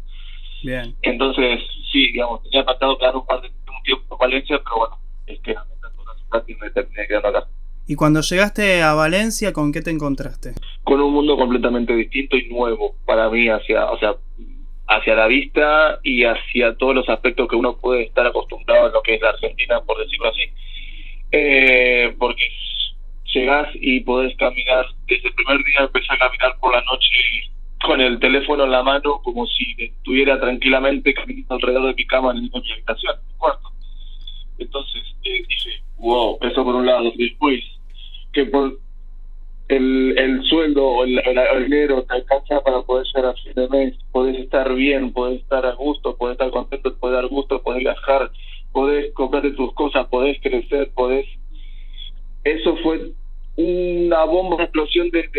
Bien. 0.62 0.96
Entonces, 1.02 1.62
sí, 1.92 2.12
digamos, 2.12 2.42
tenía 2.44 2.64
pactado 2.64 2.98
quedar 2.98 3.16
un 3.16 3.26
par 3.26 3.42
de 3.42 3.50
un 3.50 3.84
tiempo 3.84 4.16
en 4.16 4.18
Valencia, 4.18 4.62
pero 4.64 4.78
bueno, 4.78 4.98
es 5.28 5.40
que 5.42 5.52
a 5.52 6.44
y 6.48 6.56
me 6.56 6.70
terminé 6.72 7.08
quedando 7.08 7.28
acá. 7.28 7.48
¿Y 7.88 7.96
cuando 7.96 8.22
llegaste 8.22 8.82
a 8.82 8.94
Valencia, 8.94 9.54
con 9.54 9.72
qué 9.72 9.82
te 9.82 9.92
encontraste? 9.92 10.54
Con 10.84 11.02
un 11.02 11.14
mundo 11.14 11.38
completamente 11.38 11.94
distinto 11.96 12.38
y 12.38 12.48
nuevo 12.50 12.96
para 13.06 13.30
mí, 13.30 13.50
hacia, 13.50 13.92
o 13.92 13.98
sea, 14.00 14.16
hacia 14.88 15.16
la 15.16 15.28
vista 15.28 16.00
y 16.04 16.24
hacia 16.24 16.76
todos 16.76 16.96
los 16.96 17.10
aspectos 17.10 17.48
que 17.48 17.56
uno 17.56 17.78
puede 17.78 18.04
estar 18.04 18.26
acostumbrado 18.26 18.88
a 18.88 18.90
lo 18.90 19.02
que 19.02 19.16
es 19.16 19.22
la 19.22 19.30
Argentina, 19.30 19.82
por 19.82 19.98
decirlo 19.98 20.30
así 20.30 20.44
eh, 21.34 22.16
porque 22.20 22.48
llegás 23.34 23.68
y 23.74 24.02
podés 24.02 24.38
caminar, 24.38 24.86
desde 25.08 25.28
el 25.28 25.34
primer 25.34 25.58
día 25.66 25.80
empecé 25.80 26.14
a 26.14 26.18
caminar 26.20 26.60
por 26.60 26.72
la 26.72 26.82
noche 26.84 27.10
con 27.84 28.00
el 28.00 28.20
teléfono 28.20 28.64
en 28.64 28.72
la 28.72 28.84
mano 28.84 29.20
como 29.24 29.48
si 29.48 29.76
estuviera 29.78 30.40
tranquilamente 30.40 31.14
caminando 31.14 31.56
alrededor 31.56 31.88
de 31.88 31.96
mi 31.96 32.06
cama 32.06 32.32
en, 32.32 32.44
mi 32.44 32.52
habitación, 32.54 33.16
en 33.20 33.28
mi 33.28 33.34
cuarto. 33.38 33.68
Entonces 34.60 35.04
eh, 35.24 35.44
dije, 35.50 35.82
wow, 35.98 36.38
eso 36.42 36.64
por 36.64 36.76
un 36.76 36.86
lado. 36.86 37.12
Después, 37.18 37.64
que 38.34 38.46
por 38.46 38.78
el, 39.70 40.16
el 40.18 40.44
sueldo 40.44 40.86
o 40.86 41.04
el, 41.04 41.20
el, 41.20 41.64
dinero 41.64 42.04
te 42.04 42.16
alcanza 42.16 42.62
para 42.62 42.82
poder 42.82 43.06
llegar 43.08 43.32
a 43.32 43.34
fin 43.36 43.54
de 43.54 43.68
mes, 43.70 43.96
podés 44.12 44.38
estar 44.40 44.74
bien, 44.74 45.14
podés 45.14 45.42
estar 45.42 45.66
a 45.66 45.74
gusto, 45.74 46.16
podés 46.18 46.34
estar 46.34 46.52
contento, 46.52 46.96
podés 46.98 47.16
dar 47.16 47.28
gusto, 47.28 47.62
podés 47.62 47.80
viajar, 47.80 48.32
podés 48.72 49.14
comprarte 49.14 49.52
tus 49.52 49.74
cosas, 49.74 50.08
podés 50.08 50.40
crecer, 50.42 50.92
podés... 50.94 51.26
Eso 52.44 52.76
fue 52.84 53.12
una 53.56 54.26
bomba, 54.26 54.56
una 54.56 54.64
explosión 54.66 55.10
de, 55.12 55.30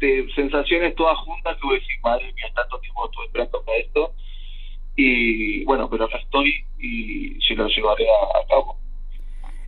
de, 0.00 0.26
sensaciones 0.34 0.94
todas 0.96 1.16
juntas 1.18 1.56
que 1.56 1.66
voy 1.66 1.76
a 1.76 1.80
decir, 1.80 1.96
madre 2.02 2.32
mía, 2.32 2.46
tanto 2.54 2.78
tiempo 2.80 3.04
estuve 3.04 3.26
esperando 3.26 3.62
para 3.62 3.78
esto. 3.78 4.14
Y 4.96 5.64
bueno, 5.64 5.88
pero 5.88 6.04
acá 6.04 6.18
estoy 6.18 6.64
y 6.80 7.38
si 7.40 7.54
lo 7.54 7.68
llevaré 7.68 8.06
a, 8.08 8.46
cabo. 8.48 8.76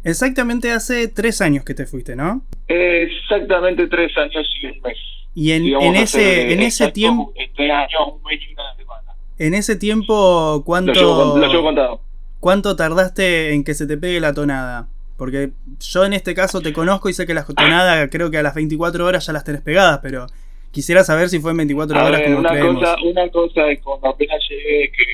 Exactamente 0.04 0.70
hace 0.70 1.08
tres 1.08 1.40
años 1.40 1.64
que 1.64 1.74
te 1.74 1.86
fuiste, 1.86 2.16
¿no? 2.16 2.42
Exactamente 2.68 3.86
tres 3.86 4.16
años 4.16 4.46
y 4.60 4.66
un 4.66 4.80
mes. 4.82 4.98
Y 5.34 5.52
en, 5.52 5.66
en 5.66 5.96
ese, 5.96 6.52
en 6.52 6.60
ese 6.60 6.90
tiempo... 6.90 7.32
Este 7.36 7.70
año, 7.70 8.06
un 8.14 8.22
mes 8.22 8.40
y 8.42 8.52
una 8.52 8.76
semana. 8.76 9.12
En 9.38 9.54
ese 9.54 9.76
tiempo, 9.76 10.62
¿cuánto, 10.66 10.92
lo 11.36 11.46
llevo 11.48 11.62
contado. 11.62 12.00
¿cuánto 12.40 12.76
tardaste 12.76 13.54
en 13.54 13.64
que 13.64 13.74
se 13.74 13.86
te 13.86 13.96
pegue 13.96 14.20
la 14.20 14.34
tonada? 14.34 14.88
Porque 15.16 15.50
yo 15.78 16.04
en 16.04 16.12
este 16.12 16.34
caso 16.34 16.60
te 16.60 16.72
conozco 16.72 17.08
y 17.08 17.12
sé 17.12 17.26
que 17.26 17.34
la 17.34 17.44
tonada 17.44 18.10
creo 18.10 18.30
que 18.30 18.38
a 18.38 18.42
las 18.42 18.54
24 18.54 19.06
horas 19.06 19.24
ya 19.24 19.32
las 19.32 19.44
tenés 19.44 19.62
pegadas, 19.62 20.00
pero 20.02 20.26
quisiera 20.72 21.04
saber 21.04 21.28
si 21.28 21.38
fue 21.38 21.52
en 21.52 21.58
24 21.58 22.04
horas 22.04 22.22
como 22.22 22.38
una 22.38 22.50
creemos. 22.50 22.82
Cosa, 22.82 22.96
una 23.04 23.28
cosa 23.28 23.70
es 23.70 23.80
cuando 23.82 24.08
apenas 24.08 24.38
llegué, 24.50 24.90
que 24.90 25.04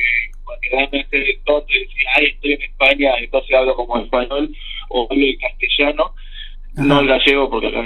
cuando 0.45 0.63
realmente 0.73 1.31
entonces 1.35 1.77
decía, 1.83 2.11
ay, 2.17 2.27
estoy 2.27 2.53
en 2.53 2.63
España, 2.63 3.11
entonces 3.19 3.55
hablo 3.55 3.75
como 3.75 3.99
español 3.99 4.51
o 4.89 5.07
hablo 5.11 5.25
en 5.25 5.39
castellano, 5.39 6.15
no 6.75 7.01
el 7.01 7.09
gallego, 7.09 7.51
porque 7.51 7.69
acá, 7.69 7.85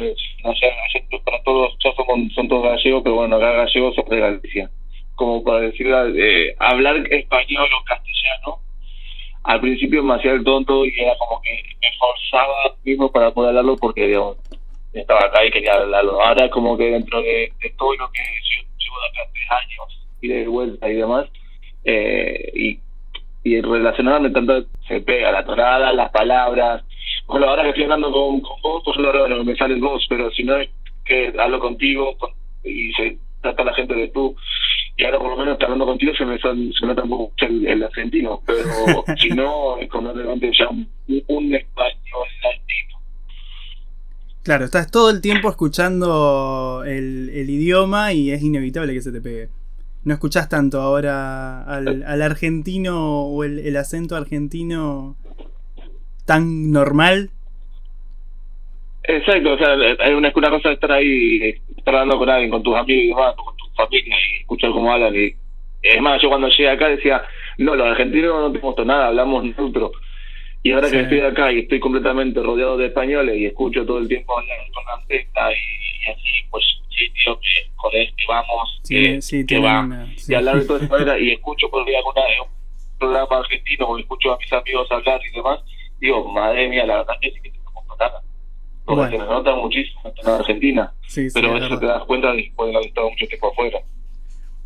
para 1.24 1.42
todos, 1.42 1.74
ya 1.82 1.90
son 2.34 2.48
todos 2.48 2.64
gallegos, 2.64 3.02
pero 3.02 3.14
bueno, 3.16 3.36
acá 3.36 3.52
gallegos 3.52 3.94
son 3.94 4.08
de 4.08 4.20
Galicia. 4.20 4.70
Como 5.14 5.42
para 5.44 5.60
decir, 5.60 5.86
eh, 5.88 6.54
hablar 6.58 6.96
español 7.10 7.68
o 7.78 7.84
castellano 7.84 8.62
al 9.44 9.60
principio 9.60 10.02
me 10.02 10.14
hacía 10.14 10.32
el 10.32 10.44
tonto 10.44 10.84
y 10.84 10.92
era 10.98 11.16
como 11.18 11.40
que 11.42 11.50
me 11.80 11.88
forzaba 11.98 12.76
mismo 12.84 13.10
para 13.10 13.32
poder 13.32 13.50
hablarlo 13.50 13.76
porque 13.76 14.06
digamos, 14.06 14.36
estaba 14.92 15.24
acá 15.24 15.44
y 15.44 15.50
quería 15.50 15.74
hablarlo. 15.74 16.22
Ahora 16.22 16.48
como 16.50 16.76
que 16.76 16.90
dentro 16.90 17.20
de, 17.22 17.52
todo 17.76 17.94
lo 17.94 18.10
que 18.12 18.20
yo 18.20 18.62
llevo 18.78 18.96
de 19.00 19.08
acá 19.08 19.30
tres 19.32 19.50
años 19.50 20.06
y 20.20 20.28
de 20.28 20.46
vuelta 20.46 20.88
y 20.88 20.94
demás, 20.94 21.26
eh, 21.84 22.52
y, 22.54 22.78
y 23.42 23.60
relacionarme 23.60 24.30
tanto 24.30 24.64
se 24.86 25.00
pega 25.00 25.32
la 25.32 25.44
tonada, 25.44 25.92
las 25.92 26.10
palabras. 26.10 26.84
Bueno, 27.32 27.48
ahora 27.48 27.62
que 27.64 27.70
estoy 27.70 27.84
hablando 27.84 28.12
con, 28.12 28.40
con 28.42 28.60
vos, 28.62 28.82
pues 28.84 28.98
no 28.98 29.44
me 29.44 29.56
sale 29.56 29.74
el 29.74 29.80
vos, 29.80 30.04
pero 30.08 30.30
si 30.30 30.44
no 30.44 30.56
es 30.56 30.68
que 31.04 31.32
hablo 31.38 31.58
contigo 31.58 32.14
y 32.62 32.92
se 32.92 33.18
trata 33.40 33.64
la 33.64 33.74
gente 33.74 33.94
de 33.94 34.08
tú 34.08 34.36
y 34.96 35.04
ahora 35.04 35.18
por 35.18 35.30
lo 35.30 35.36
menos 35.36 35.58
hablando 35.60 35.86
contigo 35.86 36.12
se 36.16 36.24
me, 36.24 36.38
se 36.38 36.86
nota 36.86 37.02
poco 37.02 37.32
el, 37.38 37.66
el 37.66 37.82
argentino, 37.82 38.42
pero 38.46 38.62
si 39.18 39.30
no, 39.30 39.78
es 39.78 39.88
completamente 39.88 40.50
ya 40.56 40.68
un, 40.68 40.88
un 41.28 41.54
español 41.54 42.28
latino. 42.44 42.98
Claro, 44.42 44.64
estás 44.64 44.90
todo 44.90 45.10
el 45.10 45.20
tiempo 45.20 45.48
escuchando 45.48 46.82
el, 46.84 47.30
el, 47.30 47.48
idioma 47.48 48.12
y 48.12 48.30
es 48.30 48.42
inevitable 48.42 48.92
que 48.92 49.00
se 49.00 49.12
te 49.12 49.20
pegue. 49.20 49.48
No 50.04 50.14
escuchás 50.14 50.48
tanto 50.48 50.80
ahora 50.80 51.62
al, 51.62 52.02
al 52.02 52.22
argentino 52.22 53.22
o 53.22 53.44
el, 53.44 53.60
el, 53.60 53.76
acento 53.76 54.16
argentino 54.16 55.16
tan 56.32 56.70
normal. 56.70 57.28
Exacto, 59.04 59.52
o 59.52 59.58
sea, 59.58 59.74
hay 60.00 60.14
una, 60.14 60.32
una 60.34 60.50
cosa 60.50 60.72
estar 60.72 60.92
ahí, 60.92 61.56
estar 61.76 61.94
hablando 61.94 62.18
con 62.18 62.30
alguien, 62.30 62.50
con 62.50 62.62
tus 62.62 62.74
amigos 62.74 63.04
y 63.04 63.08
demás, 63.08 63.34
con 63.34 63.54
familia 63.74 64.16
y 64.16 64.40
escuchar 64.40 64.70
cómo 64.70 64.90
hablan. 64.92 65.14
Y, 65.14 65.34
es 65.82 66.00
más, 66.00 66.22
yo 66.22 66.28
cuando 66.28 66.48
llegué 66.48 66.70
acá 66.70 66.88
decía, 66.88 67.22
no, 67.58 67.74
los 67.74 67.86
argentinos 67.86 68.40
no 68.40 68.52
tenemos 68.52 68.86
nada, 68.86 69.08
hablamos 69.08 69.44
nosotros. 69.44 69.92
Y 70.62 70.70
ahora 70.70 70.90
que 70.90 71.00
estoy 71.00 71.20
acá 71.20 71.52
y 71.52 71.60
estoy 71.60 71.80
completamente 71.80 72.40
rodeado 72.40 72.78
de 72.78 72.86
españoles 72.86 73.36
y 73.36 73.46
escucho 73.46 73.84
todo 73.84 73.98
el 73.98 74.08
tiempo 74.08 74.38
hablar 74.38 74.58
con 74.72 74.84
la 74.84 75.04
cesta 75.08 75.50
y, 75.50 76.10
así, 76.10 76.48
pues 76.50 76.64
sí, 76.88 77.10
tío, 77.10 77.38
que 77.40 77.70
joder, 77.74 78.08
que 78.16 78.24
vamos, 78.28 78.80
sí, 78.84 79.44
que, 79.44 79.58
va. 79.58 80.06
y 80.28 80.34
hablar 80.34 80.60
de 80.60 80.66
toda 80.66 80.78
esa 80.78 80.88
manera 80.88 81.18
y 81.20 81.32
escucho 81.32 81.68
por 81.68 81.86
ahí 81.86 81.94
alguna, 81.96 82.22
un 82.42 82.98
programa 82.98 83.38
argentino 83.38 83.86
o 83.86 83.98
escucho 83.98 84.32
a 84.32 84.38
mis 84.38 84.52
amigos 84.52 84.86
hablar 84.92 85.20
y 85.28 85.36
demás, 85.36 85.60
digo, 86.02 86.28
madre 86.28 86.68
mía, 86.68 86.84
la 86.84 86.98
verdad 86.98 87.14
que 87.20 87.30
sí 87.30 87.40
que 87.42 87.50
tenemos 87.50 87.84
nada. 87.98 88.22
Porque 88.84 89.10
se 89.10 89.18
nos 89.18 89.28
nota 89.28 89.54
muchísimo 89.54 90.00
en 90.04 90.28
Argentina. 90.28 90.92
pero 91.32 91.56
eso 91.56 91.78
te 91.78 91.86
das 91.86 92.04
cuenta 92.04 92.32
después 92.32 92.70
de 92.70 92.76
haber 92.76 92.88
estado 92.88 93.08
mucho 93.08 93.26
tiempo 93.26 93.52
afuera. 93.52 93.78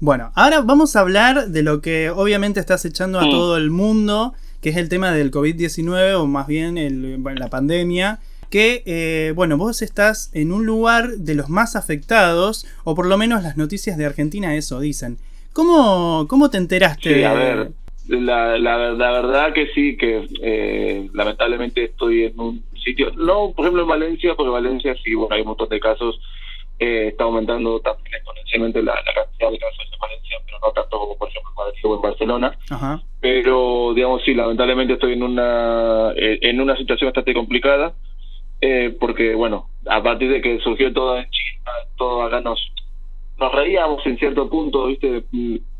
Bueno, 0.01 0.33
ahora 0.35 0.63
vamos 0.63 0.97
a 0.97 1.01
hablar 1.01 1.49
de 1.49 1.63
lo 1.63 1.81
que 1.81 2.11
obviamente 2.11 2.61
estás 2.61 2.85
echando 2.85 3.19
a 3.19 3.27
mm. 3.27 3.31
todo 3.31 3.57
el 3.57 3.71
mundo, 3.71 4.35
que 4.61 4.71
es 4.71 4.77
el 4.77 4.89
tema 4.89 5.13
del 5.13 5.31
COVID-19 5.31 6.15
o 6.15 6.27
más 6.27 6.47
bien 6.47 6.79
el, 6.79 7.23
la 7.23 7.49
pandemia. 7.49 8.19
Que, 8.51 8.83
eh, 8.87 9.33
bueno, 9.35 9.59
vos 9.59 9.83
estás 9.83 10.31
en 10.33 10.53
un 10.53 10.65
lugar 10.65 11.09
de 11.19 11.35
los 11.35 11.49
más 11.51 11.77
afectados, 11.77 12.67
o 12.85 12.95
por 12.95 13.07
lo 13.07 13.19
menos 13.19 13.43
las 13.43 13.57
noticias 13.57 13.99
de 13.99 14.07
Argentina 14.07 14.55
eso 14.55 14.81
dicen. 14.81 15.19
¿Cómo, 15.53 16.27
cómo 16.29 16.49
te 16.49 16.59
enteraste? 16.59 17.15
Sí, 17.15 17.25
a 17.25 17.33
ver, 17.33 17.73
la, 18.09 18.59
la, 18.59 18.93
la 18.93 19.11
verdad 19.13 19.53
que 19.53 19.69
sí, 19.69 19.97
que 19.97 20.27
eh, 20.43 21.09
lamentablemente 21.13 21.85
estoy 21.85 22.25
en 22.25 22.41
un 22.41 22.65
no, 23.17 23.53
por 23.53 23.65
ejemplo, 23.65 23.83
en 23.83 23.89
Valencia, 23.89 24.35
porque 24.35 24.51
Valencia 24.51 24.95
sí, 25.03 25.15
bueno, 25.15 25.35
hay 25.35 25.41
un 25.43 25.49
montón 25.49 25.69
de 25.69 25.81
casos. 25.81 26.21
Eh, 26.79 27.09
está 27.09 27.25
aumentando 27.25 27.81
también 27.81 28.15
exponencialmente 28.15 28.83
la, 28.83 28.95
cantidad 28.95 29.51
de 29.51 29.59
casos 29.59 29.89
en 29.93 29.99
Valencia, 29.99 30.37
pero 30.45 30.59
no 30.63 30.73
tanto 30.73 30.99
como, 30.99 31.17
por 31.17 31.29
ejemplo, 31.29 31.51
en 31.51 31.65
Madrid 31.65 31.81
o 31.85 31.97
en 31.97 32.03
Barcelona. 32.03 32.59
Pero, 33.21 33.93
digamos, 33.95 34.23
sí, 34.25 34.35
lamentablemente 34.35 34.95
estoy 34.95 35.15
en 35.15 35.23
una, 35.23 36.13
eh, 36.17 36.39
en 36.43 36.61
una 36.61 36.77
situación 36.77 37.09
bastante 37.09 37.35
complicada. 37.35 37.95
Eh, 38.61 38.97
porque, 38.99 39.35
bueno, 39.35 39.69
a 39.87 40.03
partir 40.03 40.31
de 40.31 40.41
que 40.41 40.59
surgió 40.61 40.93
todo 40.93 41.19
en 41.19 41.29
China, 41.29 41.73
todo 41.97 42.23
acá 42.23 42.41
nos, 42.41 42.59
nos 43.39 43.53
reíamos 43.53 44.07
en 44.07 44.19
cierto 44.19 44.49
punto, 44.49 44.87
¿viste? 44.87 45.25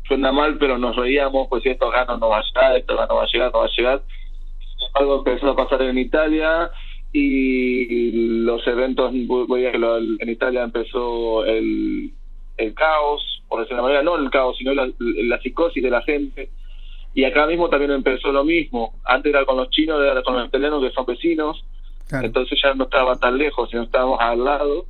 Suena 0.07 0.31
mal, 0.31 0.57
pero 0.57 0.77
nos 0.77 0.95
reíamos, 0.95 1.47
pues 1.49 1.63
si 1.63 1.69
esto 1.69 1.87
acá 1.87 2.05
no, 2.15 2.29
va 2.29 2.39
a 2.39 2.43
llegar, 2.43 2.77
esto 2.77 2.93
acá 2.93 3.07
no 3.09 3.15
va 3.15 3.23
a 3.23 3.27
llegar, 3.31 3.51
no 3.51 3.59
va 3.59 3.65
a 3.65 3.75
llegar. 3.75 4.01
Sin 4.59 4.87
embargo, 4.87 5.17
empezó 5.17 5.49
a 5.49 5.55
pasar 5.55 5.81
en 5.81 5.97
Italia, 5.97 6.71
y 7.13 8.11
los 8.43 8.65
eventos, 8.67 9.11
voy 9.27 9.65
a 9.65 9.71
en 9.71 10.29
Italia 10.29 10.63
empezó 10.63 11.45
el, 11.45 12.11
el 12.57 12.73
caos, 12.73 13.43
por 13.47 13.61
decirlo 13.61 13.77
de 13.77 13.83
manera, 13.83 14.03
no 14.03 14.17
el 14.17 14.29
caos, 14.29 14.57
sino 14.57 14.73
la, 14.73 14.89
la 14.99 15.41
psicosis 15.41 15.81
de 15.81 15.89
la 15.89 16.01
gente. 16.01 16.49
Y 17.13 17.23
acá 17.23 17.47
mismo 17.47 17.69
también 17.69 17.91
empezó 17.91 18.31
lo 18.31 18.43
mismo. 18.43 18.93
Antes 19.05 19.33
era 19.33 19.45
con 19.45 19.57
los 19.57 19.69
chinos, 19.69 19.99
era 20.03 20.21
con 20.21 20.35
los 20.35 20.47
italianos 20.47 20.83
que 20.83 20.91
son 20.91 21.05
vecinos. 21.05 21.63
Entonces 22.11 22.59
ya 22.61 22.73
no 22.73 22.85
estaba 22.85 23.15
tan 23.15 23.37
lejos, 23.37 23.69
sino 23.69 23.83
estábamos 23.83 24.19
al 24.21 24.43
lado, 24.43 24.85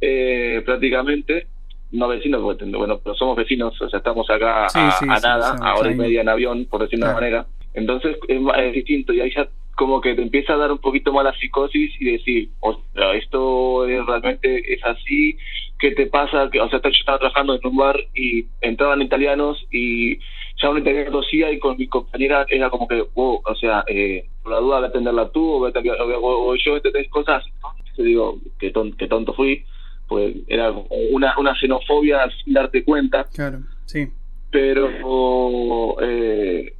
eh, 0.00 0.62
prácticamente. 0.64 1.46
No 1.92 2.08
vecinos, 2.08 2.42
bueno, 2.42 3.00
pero 3.02 3.14
somos 3.16 3.36
vecinos, 3.36 3.80
o 3.80 3.88
sea, 3.88 3.98
estamos 3.98 4.28
acá 4.30 4.66
a, 4.66 5.20
nada, 5.20 5.56
a 5.60 5.74
hora 5.74 5.90
y 5.90 5.94
media 5.96 6.20
en 6.20 6.28
avión, 6.28 6.66
por 6.66 6.82
decirlo 6.82 7.06
de 7.06 7.12
una 7.12 7.20
manera. 7.20 7.46
Entonces 7.74 8.16
es, 8.28 8.40
es 8.58 8.72
distinto 8.72 9.12
y 9.12 9.20
ahí 9.20 9.32
ya 9.34 9.48
como 9.80 10.00
que 10.00 10.14
te 10.14 10.20
empieza 10.20 10.52
a 10.52 10.58
dar 10.58 10.72
un 10.72 10.78
poquito 10.78 11.10
más 11.10 11.24
la 11.24 11.34
psicosis 11.38 11.90
y 12.00 12.12
decir, 12.12 12.50
o 12.60 12.78
sea, 12.94 13.14
esto 13.14 13.86
realmente 14.06 14.74
es 14.74 14.84
así, 14.84 15.38
¿qué 15.78 15.92
te 15.92 16.06
pasa? 16.06 16.50
Que, 16.50 16.60
o 16.60 16.68
sea, 16.68 16.80
yo 16.82 16.90
estaba 16.90 17.18
trabajando 17.18 17.54
en 17.54 17.60
un 17.64 17.76
bar 17.78 17.98
y 18.14 18.44
entraban 18.60 19.00
italianos 19.00 19.66
y 19.70 20.18
ya 20.60 20.68
un 20.68 20.78
italiano 20.78 21.10
tosía 21.10 21.50
y 21.50 21.58
con 21.58 21.78
mi 21.78 21.86
compañera 21.86 22.44
era 22.50 22.68
como 22.68 22.86
que, 22.86 23.06
wow, 23.14 23.40
o 23.42 23.54
sea, 23.54 23.82
eh, 23.86 24.26
por 24.42 24.52
la 24.52 24.60
duda 24.60 24.80
de 24.82 24.86
atenderla 24.88 25.30
tú 25.30 25.64
o, 25.64 25.70
o, 25.70 26.54
yo, 26.56 26.76
¿entendés? 26.76 27.08
Cosas, 27.08 27.42
¿no? 27.62 27.70
digo, 28.04 28.38
qué, 28.58 28.72
qué 28.98 29.06
tonto 29.06 29.32
fui, 29.32 29.64
pues 30.10 30.36
era 30.48 30.72
una, 31.12 31.38
una 31.38 31.54
xenofobia 31.58 32.28
sin 32.44 32.52
darte 32.52 32.84
cuenta. 32.84 33.24
Claro, 33.32 33.60
sí. 33.86 34.08
Pero... 34.50 35.96
Eh, 36.02 36.74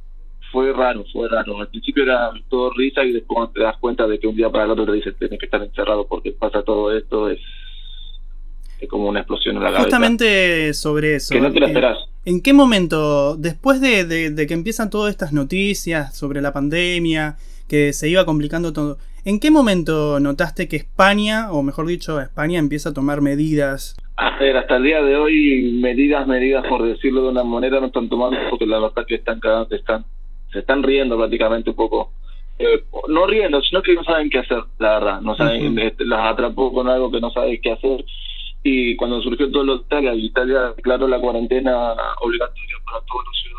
fue 0.51 0.73
raro, 0.73 1.05
fue 1.11 1.29
raro. 1.29 1.59
Al 1.59 1.69
principio 1.69 2.03
era 2.03 2.29
todo 2.49 2.71
risa 2.73 3.03
y 3.03 3.13
después 3.13 3.49
te 3.53 3.61
das 3.61 3.77
cuenta 3.77 4.05
de 4.05 4.19
que 4.19 4.27
un 4.27 4.35
día 4.35 4.49
para 4.49 4.65
el 4.65 4.71
otro 4.71 4.85
te 4.85 4.93
dicen 4.93 5.15
tienes 5.17 5.39
que 5.39 5.45
estar 5.45 5.63
encerrado 5.63 6.05
porque 6.07 6.33
pasa 6.33 6.61
todo 6.61 6.95
esto, 6.95 7.29
es, 7.29 7.39
es 8.79 8.89
como 8.89 9.07
una 9.07 9.21
explosión 9.21 9.55
en 9.55 9.63
la 9.63 9.69
cabeza. 9.69 9.83
Justamente 9.83 10.73
sobre 10.73 11.15
eso. 11.15 11.33
Que 11.33 11.41
no 11.41 11.51
te 11.51 11.59
lo 11.59 11.67
esperás. 11.67 11.97
¿En 12.25 12.41
qué 12.41 12.53
momento, 12.53 13.35
después 13.37 13.81
de, 13.81 14.03
de, 14.05 14.47
que 14.47 14.53
empiezan 14.53 14.89
todas 14.89 15.11
estas 15.11 15.31
noticias 15.33 16.15
sobre 16.15 16.41
la 16.41 16.53
pandemia, 16.53 17.37
que 17.71 17.93
se 17.93 18.09
iba 18.09 18.25
complicando 18.25 18.73
todo, 18.73 18.97
¿en 19.23 19.39
qué 19.39 19.49
momento 19.49 20.19
notaste 20.19 20.67
que 20.67 20.75
España, 20.75 21.53
o 21.53 21.63
mejor 21.63 21.87
dicho, 21.87 22.19
España 22.19 22.59
empieza 22.59 22.89
a 22.89 22.93
tomar 22.93 23.21
medidas 23.21 23.95
a 24.17 24.37
ver, 24.37 24.57
hasta 24.57 24.75
el 24.75 24.83
día 24.83 25.01
de 25.01 25.15
hoy, 25.15 25.79
medidas, 25.81 26.27
medidas, 26.27 26.63
por 26.67 26.83
decirlo 26.83 27.23
de 27.23 27.29
una 27.29 27.43
manera, 27.43 27.79
no 27.79 27.87
están 27.87 28.09
tomando 28.09 28.37
porque 28.51 28.67
la 28.67 28.79
verdad 28.79 29.05
que 29.07 29.15
están 29.15 29.39
cagando, 29.39 29.73
están 29.73 30.05
se 30.51 30.59
están 30.59 30.83
riendo 30.83 31.17
prácticamente 31.17 31.69
un 31.69 31.75
poco. 31.77 32.11
Eh, 32.59 32.83
no 33.07 33.25
riendo, 33.25 33.61
sino 33.61 33.81
que 33.81 33.95
no 33.95 34.03
saben 34.03 34.29
qué 34.29 34.39
hacer, 34.39 34.63
la 34.79 34.99
verdad. 34.99 35.21
No 35.21 35.35
saben, 35.35 35.79
este, 35.79 36.05
las 36.05 36.33
atrapó 36.33 36.73
con 36.73 36.89
algo 36.89 37.09
que 37.09 37.21
no 37.21 37.31
saben 37.31 37.59
qué 37.63 37.71
hacer. 37.71 38.03
Y 38.63 38.95
cuando 38.97 39.21
surgió 39.21 39.49
todo 39.49 39.63
lo 39.63 39.77
de 39.77 39.83
Italia, 39.85 40.13
Italia 40.13 40.73
declaró 40.75 41.07
la 41.07 41.19
cuarentena 41.19 41.93
obligatoria 42.19 42.75
para 42.85 42.99
todos 43.05 43.25
los 43.25 43.41
ciudadanos, 43.41 43.50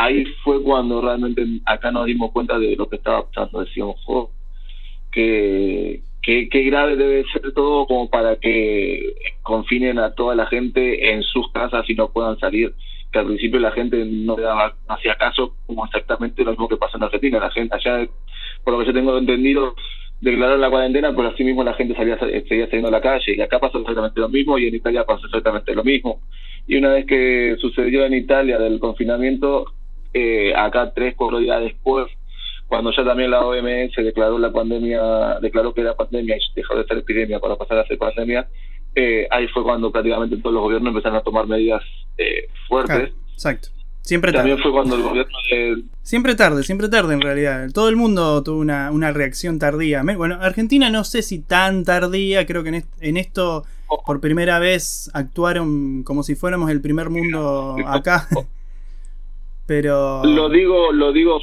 ahí 0.00 0.24
fue 0.42 0.62
cuando 0.62 1.00
realmente 1.00 1.44
acá 1.66 1.90
nos 1.90 2.06
dimos 2.06 2.32
cuenta 2.32 2.58
de 2.58 2.76
lo 2.76 2.88
que 2.88 2.96
estaba 2.96 3.26
pasando. 3.26 3.60
Decíamos, 3.60 3.96
oh, 4.06 4.30
que, 5.12 6.00
qué, 6.22 6.48
qué 6.48 6.62
grave 6.64 6.96
debe 6.96 7.24
ser 7.32 7.52
todo 7.52 7.86
como 7.86 8.08
para 8.08 8.36
que 8.36 9.14
confinen 9.42 9.98
a 9.98 10.14
toda 10.14 10.34
la 10.34 10.46
gente 10.46 11.12
en 11.12 11.22
sus 11.22 11.50
casas 11.52 11.88
y 11.88 11.94
no 11.94 12.10
puedan 12.10 12.38
salir. 12.38 12.74
Que 13.12 13.18
al 13.18 13.26
principio 13.26 13.58
la 13.58 13.72
gente 13.72 14.04
no 14.04 14.36
le 14.36 14.44
daba 14.44 14.74
hacía 14.88 15.16
caso, 15.16 15.54
como 15.66 15.84
exactamente 15.84 16.44
lo 16.44 16.52
mismo 16.52 16.68
que 16.68 16.76
pasó 16.76 16.96
en 16.96 17.04
Argentina. 17.04 17.40
La 17.40 17.50
gente 17.50 17.74
allá, 17.74 18.08
por 18.64 18.74
lo 18.74 18.80
que 18.80 18.86
yo 18.86 18.92
tengo 18.92 19.18
entendido, 19.18 19.74
declararon 20.20 20.60
la 20.60 20.70
cuarentena, 20.70 21.14
pero 21.14 21.28
así 21.28 21.42
mismo 21.42 21.64
la 21.64 21.74
gente 21.74 21.94
salía, 21.94 22.18
seguía 22.18 22.66
saliendo 22.66 22.88
a 22.88 22.92
la 22.92 23.00
calle. 23.00 23.34
Y 23.36 23.40
acá 23.40 23.58
pasó 23.58 23.80
exactamente 23.80 24.20
lo 24.20 24.28
mismo 24.28 24.56
y 24.58 24.68
en 24.68 24.76
Italia 24.76 25.04
pasó 25.04 25.26
exactamente 25.26 25.74
lo 25.74 25.84
mismo. 25.84 26.20
Y 26.68 26.76
una 26.76 26.92
vez 26.92 27.04
que 27.06 27.56
sucedió 27.58 28.04
en 28.06 28.14
Italia 28.14 28.58
del 28.58 28.78
confinamiento, 28.78 29.66
eh, 30.12 30.52
acá 30.54 30.92
tres, 30.94 31.14
cuatro 31.16 31.38
días 31.38 31.60
después, 31.60 32.06
cuando 32.66 32.92
ya 32.92 33.04
también 33.04 33.30
la 33.30 33.44
OMS 33.44 33.94
declaró 33.96 34.38
la 34.38 34.52
pandemia, 34.52 35.38
declaró 35.40 35.74
que 35.74 35.80
era 35.80 35.94
pandemia 35.94 36.36
y 36.36 36.40
dejó 36.54 36.76
de 36.76 36.84
ser 36.84 36.98
epidemia 36.98 37.40
para 37.40 37.56
pasar 37.56 37.78
a 37.78 37.86
ser 37.86 37.98
pandemia, 37.98 38.48
eh, 38.94 39.26
ahí 39.30 39.46
fue 39.48 39.62
cuando 39.62 39.90
prácticamente 39.90 40.36
todos 40.36 40.54
los 40.54 40.62
gobiernos 40.62 40.90
empezaron 40.90 41.18
a 41.18 41.22
tomar 41.22 41.46
medidas 41.46 41.82
eh, 42.18 42.48
fuertes. 42.68 43.12
exacto. 43.32 43.68
Siempre 44.02 44.32
tarde. 44.32 44.48
También 44.48 44.62
fue 44.62 44.72
cuando 44.72 44.96
el 44.96 45.02
gobierno 45.02 45.38
de... 45.50 45.84
Siempre 46.02 46.34
tarde, 46.34 46.62
siempre 46.62 46.88
tarde 46.88 47.14
en 47.14 47.20
realidad. 47.20 47.68
Todo 47.72 47.88
el 47.88 47.96
mundo 47.96 48.42
tuvo 48.42 48.58
una, 48.58 48.90
una 48.90 49.12
reacción 49.12 49.58
tardía. 49.58 50.02
Bueno, 50.02 50.38
Argentina 50.40 50.90
no 50.90 51.04
sé 51.04 51.22
si 51.22 51.38
tan 51.38 51.84
tardía, 51.84 52.46
creo 52.46 52.62
que 52.62 52.70
en, 52.70 52.84
en 53.00 53.16
esto 53.16 53.64
por 54.06 54.20
primera 54.20 54.58
vez 54.58 55.10
actuaron 55.12 56.02
como 56.02 56.22
si 56.22 56.34
fuéramos 56.34 56.70
el 56.70 56.80
primer 56.80 57.10
mundo 57.10 57.76
acá. 57.86 58.28
Pero... 59.70 60.22
Lo 60.24 60.48
digo, 60.48 60.90
lo 60.90 61.12
digo, 61.12 61.40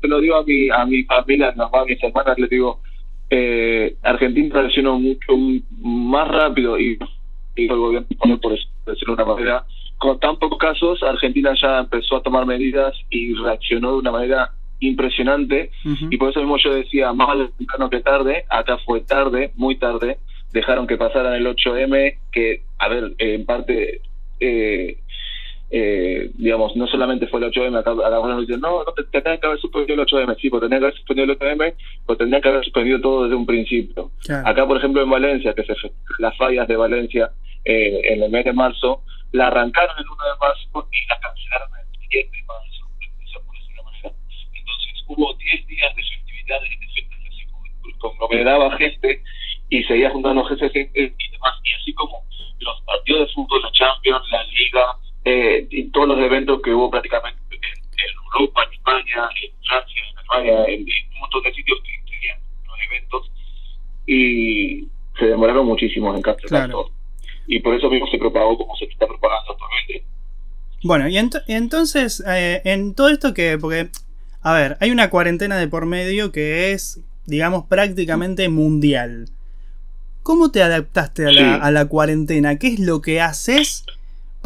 lo 0.00 0.18
digo 0.18 0.36
a 0.36 0.44
mi, 0.44 0.70
a 0.70 0.86
mi 0.86 1.02
familia, 1.02 1.54
a 1.54 1.84
mis 1.84 2.02
hermanas, 2.02 2.38
les 2.38 2.48
digo, 2.48 2.80
eh, 3.28 3.96
Argentina 4.02 4.62
reaccionó 4.62 4.98
mucho 4.98 5.36
más 5.82 6.26
rápido 6.26 6.80
y, 6.80 6.98
el 7.56 7.68
gobierno 7.68 8.06
por 8.40 8.52
decirlo 8.86 9.14
de 9.14 9.22
una 9.22 9.24
manera. 9.26 9.64
Con 9.98 10.18
tan 10.18 10.38
pocos 10.38 10.56
casos 10.56 11.02
Argentina 11.02 11.52
ya 11.60 11.80
empezó 11.80 12.16
a 12.16 12.22
tomar 12.22 12.46
medidas 12.46 12.94
y 13.10 13.34
reaccionó 13.34 13.92
de 13.92 13.98
una 13.98 14.10
manera 14.10 14.52
impresionante. 14.80 15.70
Y 15.84 16.16
por 16.16 16.30
eso 16.30 16.40
mismo 16.40 16.56
yo 16.56 16.72
decía 16.72 17.12
más 17.12 17.36
temprano 17.58 17.90
que 17.90 18.00
tarde 18.00 18.46
acá 18.48 18.78
fue 18.86 19.02
tarde 19.02 19.52
muy 19.56 19.76
tarde 19.76 20.16
dejaron 20.52 20.86
que 20.86 20.96
pasaran 20.96 21.34
el 21.34 21.46
8M 21.46 22.16
que 22.32 22.62
a 22.78 22.88
ver 22.88 23.12
en 23.18 23.44
parte 23.44 24.00
eh, 24.40 24.98
eh, 25.68 26.30
digamos, 26.34 26.76
no 26.76 26.86
solamente 26.86 27.26
fue 27.26 27.40
el 27.40 27.50
8M, 27.50 27.78
acá, 27.78 27.90
acá 27.90 28.28
nos 28.28 28.46
dicen, 28.46 28.60
no, 28.60 28.84
no, 28.84 28.92
te, 28.92 29.02
tenían 29.04 29.40
que 29.40 29.46
haber 29.46 29.58
suspendido 29.58 30.00
el 30.00 30.06
8M, 30.06 30.36
sí, 30.40 30.48
pues 30.48 30.62
tenían 30.62 30.80
que 30.80 30.86
haber 30.86 30.96
suspendido 30.96 31.32
el 31.32 31.38
8M, 31.38 31.74
pues 32.06 32.18
tendrían 32.18 32.42
que 32.42 32.48
haber 32.48 32.64
suspendido 32.64 33.00
todo 33.00 33.24
desde 33.24 33.36
un 33.36 33.46
principio. 33.46 34.10
Acá, 34.44 34.66
por 34.66 34.76
ejemplo, 34.76 35.02
en 35.02 35.10
Valencia, 35.10 35.54
que 35.54 35.64
se 35.64 35.74
las 36.18 36.36
fallas 36.36 36.68
de 36.68 36.76
Valencia 36.76 37.30
eh, 37.64 38.00
en 38.04 38.22
el 38.22 38.30
mes 38.30 38.44
de 38.44 38.52
marzo, 38.52 39.02
la 39.32 39.48
arrancaron 39.48 39.96
el 39.98 40.04
1 40.08 40.24
de 40.24 40.38
marzo 40.40 40.88
y 40.92 41.08
la 41.08 41.18
cancelaron 41.18 41.68
el 41.80 42.08
7 42.10 42.30
de 42.32 42.42
marzo. 42.46 42.86
Entonces, 44.54 45.04
hubo 45.08 45.34
10 45.34 45.66
días 45.66 45.96
de 45.96 46.02
festividades 46.02 46.70
que 46.80 47.02
se 47.02 47.98
conglomeraba 47.98 48.76
gente 48.76 49.22
y 49.68 49.82
seguía 49.82 50.10
juntando 50.10 50.44
gente 50.44 50.90
y 50.94 51.30
demás, 51.30 51.60
y 51.64 51.72
así 51.72 51.92
como 51.94 52.24
los 52.60 52.80
partidos 52.82 53.26
de 53.26 53.34
fútbol, 53.34 53.62
la 53.62 53.72
Champions, 53.72 54.22
la 54.30 54.44
Liga, 54.44 54.96
eh, 55.28 55.66
y 55.70 55.90
todos 55.90 56.06
los 56.06 56.20
eventos 56.20 56.62
que 56.62 56.72
hubo 56.72 56.88
prácticamente 56.88 57.36
en, 57.50 58.38
Europa, 58.38 58.62
en 58.62 58.72
España, 58.74 59.28
en 59.42 59.52
Francia, 59.66 60.02
en 60.12 60.18
España, 60.20 60.64
en, 60.68 60.80
un 61.14 61.18
montón 61.18 61.42
de 61.42 61.52
sitios 61.52 61.80
que 61.80 62.12
tenían 62.12 62.38
los 62.64 62.76
eventos 62.86 63.32
y 64.06 64.86
se 65.18 65.26
demoraron 65.26 65.66
muchísimo 65.66 66.14
en 66.14 66.22
cancelar 66.22 66.70
Y 67.48 67.58
por 67.58 67.74
eso 67.74 67.90
mismo 67.90 68.06
se 68.06 68.18
propagó 68.18 68.56
como 68.56 68.76
se 68.76 68.84
está 68.84 69.08
propagando 69.08 69.50
actualmente. 69.50 70.04
Bueno, 70.84 71.08
y, 71.08 71.18
entonces, 71.18 72.22
eh, 72.24 72.62
en 72.64 72.94
todo 72.94 73.08
esto 73.08 73.34
que, 73.34 73.58
porque, 73.58 73.88
a 74.42 74.54
ver, 74.54 74.76
hay 74.80 74.92
una 74.92 75.10
cuarentena 75.10 75.56
de 75.56 75.66
por 75.66 75.86
medio 75.86 76.30
que 76.30 76.70
es, 76.70 77.00
digamos, 77.24 77.64
prácticamente 77.64 78.48
mundial. 78.48 79.28
¿Cómo 80.22 80.52
te 80.52 80.62
adaptaste 80.62 81.26
a 81.26 81.32
la, 81.32 81.56
a 81.56 81.70
la 81.72 81.86
cuarentena? 81.86 82.60
¿Qué 82.60 82.68
es 82.68 82.78
lo 82.78 83.02
que 83.02 83.20
haces 83.20 83.84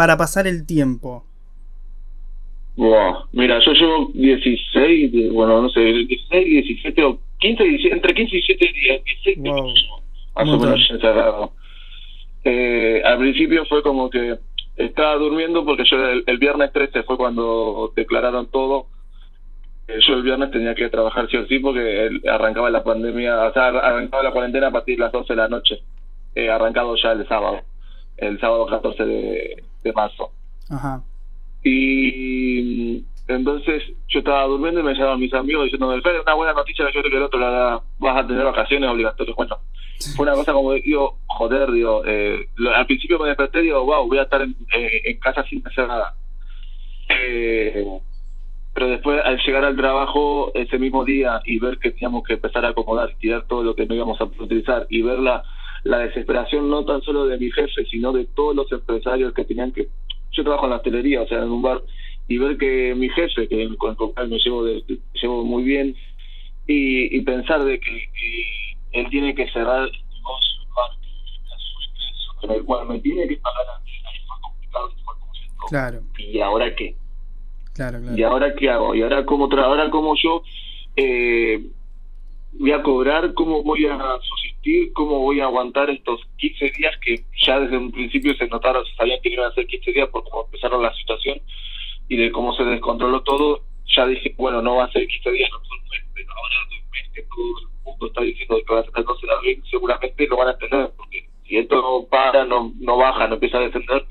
para 0.00 0.16
pasar 0.16 0.46
el 0.46 0.64
tiempo? 0.64 1.26
mira, 3.32 3.60
yo 3.60 3.72
llevo 3.74 4.10
16, 4.14 5.30
bueno, 5.30 5.60
no 5.60 5.68
sé, 5.68 5.80
16, 5.80 6.30
17 6.30 7.04
o 7.04 7.18
15, 7.38 7.64
entre 7.92 8.14
15 8.14 8.34
y 8.34 8.40
17 8.40 8.72
días, 8.72 9.04
16 9.04 9.38
más 10.34 10.48
o 10.48 10.58
menos 10.58 10.90
encerrado. 10.90 11.52
Eh, 12.44 13.02
al 13.04 13.18
principio 13.18 13.66
fue 13.66 13.82
como 13.82 14.08
que 14.08 14.38
estaba 14.76 15.16
durmiendo 15.16 15.66
porque 15.66 15.84
yo 15.84 15.98
el, 16.26 16.38
viernes 16.38 16.72
13 16.72 17.02
fue 17.02 17.18
cuando 17.18 17.92
declararon 17.94 18.50
todo. 18.50 18.86
Eh, 19.86 19.98
yo 20.08 20.14
el 20.14 20.22
viernes 20.22 20.50
tenía 20.50 20.74
que 20.74 20.88
trabajar 20.88 21.28
sí 21.28 21.36
o 21.36 21.46
sí 21.46 21.58
porque 21.58 22.08
arrancaba 22.26 22.70
la 22.70 22.82
pandemia, 22.82 23.48
o 23.48 23.52
sea, 23.52 23.66
arrancaba 23.66 24.22
la 24.22 24.32
cuarentena 24.32 24.68
a 24.68 24.72
partir 24.72 24.96
de 24.96 25.04
las 25.04 25.12
12 25.12 25.30
de 25.30 25.36
la 25.36 25.48
noche, 25.48 25.82
eh, 26.34 26.48
arrancado 26.48 26.96
ya 26.96 27.12
el 27.12 27.28
sábado, 27.28 27.60
el 28.20 28.38
sábado 28.40 28.66
14 28.66 29.04
de, 29.04 29.64
de 29.82 29.92
marzo. 29.92 30.30
Ajá. 30.70 31.02
Y 31.62 33.04
entonces 33.28 33.82
yo 34.08 34.20
estaba 34.20 34.44
durmiendo 34.44 34.80
y 34.80 34.82
me 34.82 34.94
llamaban 34.94 35.20
mis 35.20 35.32
amigos 35.34 35.64
diciendo, 35.64 35.88
una 35.88 36.34
buena 36.34 36.52
noticia 36.52 36.86
que 36.86 36.92
yo 36.94 37.00
creo 37.00 37.10
que 37.10 37.16
el 37.16 37.22
otro 37.22 37.38
la 37.38 37.80
vas 37.98 38.24
a 38.24 38.26
tener 38.26 38.44
vacaciones 38.44 38.90
obligatorias. 38.90 39.36
Bueno, 39.36 39.58
fue 40.16 40.24
una 40.24 40.34
cosa 40.34 40.52
como, 40.52 40.72
digo, 40.72 41.18
joder, 41.26 41.70
digo, 41.70 42.02
eh, 42.06 42.48
al 42.74 42.86
principio 42.86 43.18
me 43.18 43.28
desperté 43.28 43.60
y 43.60 43.64
digo, 43.64 43.84
wow, 43.84 44.06
voy 44.06 44.18
a 44.18 44.22
estar 44.22 44.42
en, 44.42 44.56
eh, 44.74 45.02
en 45.04 45.18
casa 45.18 45.44
sin 45.44 45.66
hacer 45.66 45.86
nada. 45.86 46.14
Eh, 47.08 47.84
pero 48.72 48.88
después 48.88 49.20
al 49.24 49.38
llegar 49.38 49.64
al 49.64 49.76
trabajo 49.76 50.52
ese 50.54 50.78
mismo 50.78 51.04
día 51.04 51.40
y 51.44 51.58
ver 51.58 51.78
que 51.78 51.90
teníamos 51.90 52.22
que 52.24 52.34
empezar 52.34 52.64
a 52.64 52.68
acomodar, 52.70 53.14
tirar 53.18 53.44
todo 53.46 53.62
lo 53.62 53.74
que 53.74 53.86
no 53.86 53.94
íbamos 53.94 54.20
a 54.20 54.24
utilizar 54.24 54.86
y 54.88 55.02
ver 55.02 55.18
la, 55.18 55.44
la 55.84 55.98
desesperación 55.98 56.68
no 56.68 56.84
tan 56.84 57.02
solo 57.02 57.26
de 57.26 57.38
mi 57.38 57.50
jefe, 57.50 57.84
sino 57.86 58.12
de 58.12 58.26
todos 58.26 58.54
los 58.54 58.70
empresarios 58.72 59.32
que 59.32 59.44
tenían 59.44 59.72
que... 59.72 59.88
Yo 60.32 60.44
trabajo 60.44 60.64
en 60.66 60.70
la 60.70 60.76
hostelería, 60.76 61.22
o 61.22 61.26
sea, 61.26 61.38
en 61.38 61.50
un 61.50 61.62
bar, 61.62 61.82
y 62.28 62.38
ver 62.38 62.56
que 62.58 62.94
mi 62.94 63.08
jefe, 63.08 63.48
que 63.48 63.76
con 63.76 63.90
el 63.90 63.96
cual 63.96 64.28
me 64.28 64.38
llevo, 64.38 64.64
de, 64.64 64.82
llevo 65.20 65.44
muy 65.44 65.64
bien, 65.64 65.96
y, 66.66 67.16
y 67.16 67.20
pensar 67.22 67.64
de 67.64 67.80
que, 67.80 68.08
él 68.92 69.08
tiene 69.10 69.34
que 69.34 69.48
cerrar 69.50 69.84
el 69.84 69.92
negocio, 69.92 70.60
con 72.40 72.50
el 72.50 72.64
cual 72.64 72.88
me 72.88 72.98
tiene 73.00 73.26
que 73.28 73.36
pagar 73.36 73.66
a 73.76 73.84
mí, 73.84 73.90
ahí 73.90 74.20
fue 74.26 74.36
complicado, 74.40 74.90
fue 75.04 75.14
como 75.18 75.68
Claro. 75.68 76.02
¿Y 76.18 76.40
ahora 76.40 76.74
qué? 76.74 76.94
Claro, 77.74 78.00
claro. 78.00 78.16
¿Y 78.16 78.22
ahora 78.22 78.54
qué 78.54 78.70
hago? 78.70 78.94
¿Y 78.94 79.02
ahora 79.02 79.24
cómo, 79.24 79.48
ahora 79.52 79.90
cómo 79.90 80.14
yo... 80.16 80.42
Eh, 80.96 81.70
voy 82.52 82.72
a 82.72 82.82
cobrar, 82.82 83.32
cómo 83.34 83.62
voy 83.62 83.86
a 83.86 83.96
cómo 84.94 85.20
voy 85.20 85.40
a 85.40 85.44
aguantar 85.44 85.90
estos 85.90 86.20
15 86.36 86.72
días 86.76 86.96
que 86.98 87.24
ya 87.46 87.60
desde 87.60 87.76
un 87.76 87.90
principio 87.90 88.34
se 88.34 88.46
notaron, 88.48 88.84
se 88.84 88.94
sabían 88.94 89.20
que 89.22 89.30
iban 89.30 89.50
a 89.50 89.54
ser 89.54 89.66
15 89.66 89.92
días 89.92 90.08
por 90.08 90.24
cómo 90.24 90.44
empezaron 90.44 90.82
la 90.82 90.94
situación 90.94 91.40
y 92.08 92.16
de 92.16 92.30
cómo 92.30 92.54
se 92.54 92.64
descontroló 92.64 93.22
todo, 93.22 93.62
ya 93.96 94.06
dije, 94.06 94.34
bueno, 94.36 94.60
no 94.60 94.76
va 94.76 94.84
a 94.84 94.92
ser 94.92 95.06
15 95.06 95.30
días, 95.30 95.50
no 95.50 95.58
son 95.64 95.78
ahora 96.28 96.54
un 96.70 96.90
mes 96.90 97.10
que 97.14 97.22
todo 97.22 97.58
el 97.60 97.66
mundo 97.84 98.06
está 98.06 98.20
diciendo 98.22 98.56
que 98.66 98.74
va 98.74 98.80
a 98.80 98.84
estar 98.84 99.04
cancelado, 99.04 99.40
seguramente 99.70 100.26
lo 100.26 100.36
van 100.36 100.48
a 100.48 100.52
entender, 100.52 100.90
porque 100.96 101.28
si 101.46 101.56
esto 101.56 101.76
no 101.76 102.06
para, 102.08 102.44
no, 102.44 102.72
no 102.80 102.96
baja, 102.96 103.26
no 103.26 103.34
empieza 103.34 103.58
a 103.58 103.62
descender, 103.62 104.06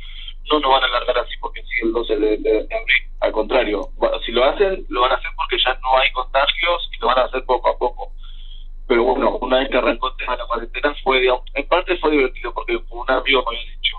no 0.51 0.59
nos 0.59 0.71
van 0.71 0.83
a 0.83 0.87
alargar 0.87 1.19
así 1.19 1.35
porque 1.39 1.61
sigue 1.63 1.83
el 1.83 1.93
12 1.93 2.15
de, 2.17 2.37
de, 2.37 2.59
abril. 2.59 3.03
Al 3.19 3.31
contrario, 3.31 3.89
si 4.25 4.31
lo 4.31 4.43
hacen, 4.45 4.85
lo 4.89 5.01
van 5.01 5.11
a 5.11 5.15
hacer 5.15 5.29
porque 5.35 5.57
ya 5.63 5.73
no 5.75 5.97
hay 5.97 6.11
contagios 6.11 6.89
y 6.91 6.97
lo 6.99 7.07
van 7.07 7.19
a 7.19 7.25
hacer 7.25 7.43
poco 7.45 7.69
a 7.69 7.77
poco 7.77 8.11
pero 8.89 9.03
bueno, 9.03 9.37
una 9.37 9.59
vez 9.59 9.69
que 9.69 9.77
arrancó 9.77 10.09
el 10.09 10.17
tema 10.17 10.31
de 10.31 10.39
la 10.39 10.47
cuarentena 10.47 10.95
fue, 11.03 11.23
en 11.53 11.67
parte 11.67 11.95
fue 11.97 12.09
divertido 12.09 12.51
porque 12.55 12.75
un 12.75 13.11
amigo 13.11 13.45
me 13.47 13.55
había 13.55 13.71
dicho, 13.75 13.97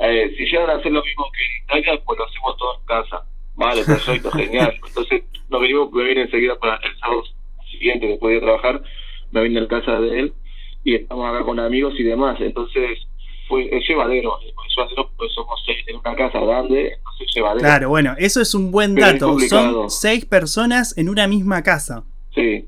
eh, 0.00 0.34
si 0.36 0.46
llegan 0.46 0.68
a 0.68 0.74
hacer 0.74 0.90
lo 0.90 1.00
mismo 1.04 1.24
que 1.32 1.44
en 1.44 1.62
Italia, 1.62 2.02
pues 2.04 2.18
lo 2.18 2.26
hacemos 2.26 2.56
todo 2.56 2.74
en 2.80 2.86
casa. 2.86 3.24
Vale, 3.54 3.84
perfecto, 3.84 4.30
genial. 4.32 4.74
Entonces 4.84 5.22
nos 5.48 5.60
venimos, 5.60 5.92
me 5.92 6.02
vine 6.02 6.22
enseguida 6.22 6.58
para 6.58 6.74
el 6.74 6.98
sábado 6.98 7.22
siguiente, 7.70 8.08
después 8.08 8.34
de 8.34 8.40
trabajar, 8.40 8.82
me 9.30 9.42
vine 9.44 9.60
a 9.60 9.68
casa 9.68 10.00
de 10.00 10.18
él 10.18 10.34
y 10.82 10.96
estamos 10.96 11.32
acá 11.32 11.44
con 11.44 11.60
amigos 11.60 11.94
y 11.96 12.02
demás. 12.02 12.36
Entonces 12.40 12.98
fue 13.46 13.68
es 13.70 13.88
llevadero, 13.88 14.40
es 14.40 14.76
llevadero 14.76 15.08
pues 15.16 15.32
somos 15.34 15.62
seis 15.64 15.84
en 15.86 15.98
una 15.98 16.16
casa 16.16 16.40
grande, 16.40 16.94
entonces 16.96 17.28
llevadero. 17.32 17.60
Claro, 17.60 17.88
bueno, 17.90 18.16
eso 18.18 18.40
es 18.40 18.56
un 18.56 18.72
buen 18.72 18.96
dato. 18.96 19.38
Son 19.38 19.88
seis 19.88 20.24
personas 20.24 20.98
en 20.98 21.08
una 21.08 21.28
misma 21.28 21.62
casa. 21.62 22.02
Sí, 22.34 22.66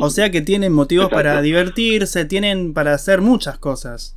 o 0.00 0.10
sea 0.10 0.30
que 0.30 0.40
tienen 0.40 0.72
motivos 0.72 1.08
para 1.08 1.40
divertirse, 1.42 2.24
tienen 2.24 2.72
para 2.74 2.94
hacer 2.94 3.20
muchas 3.20 3.58
cosas. 3.58 4.16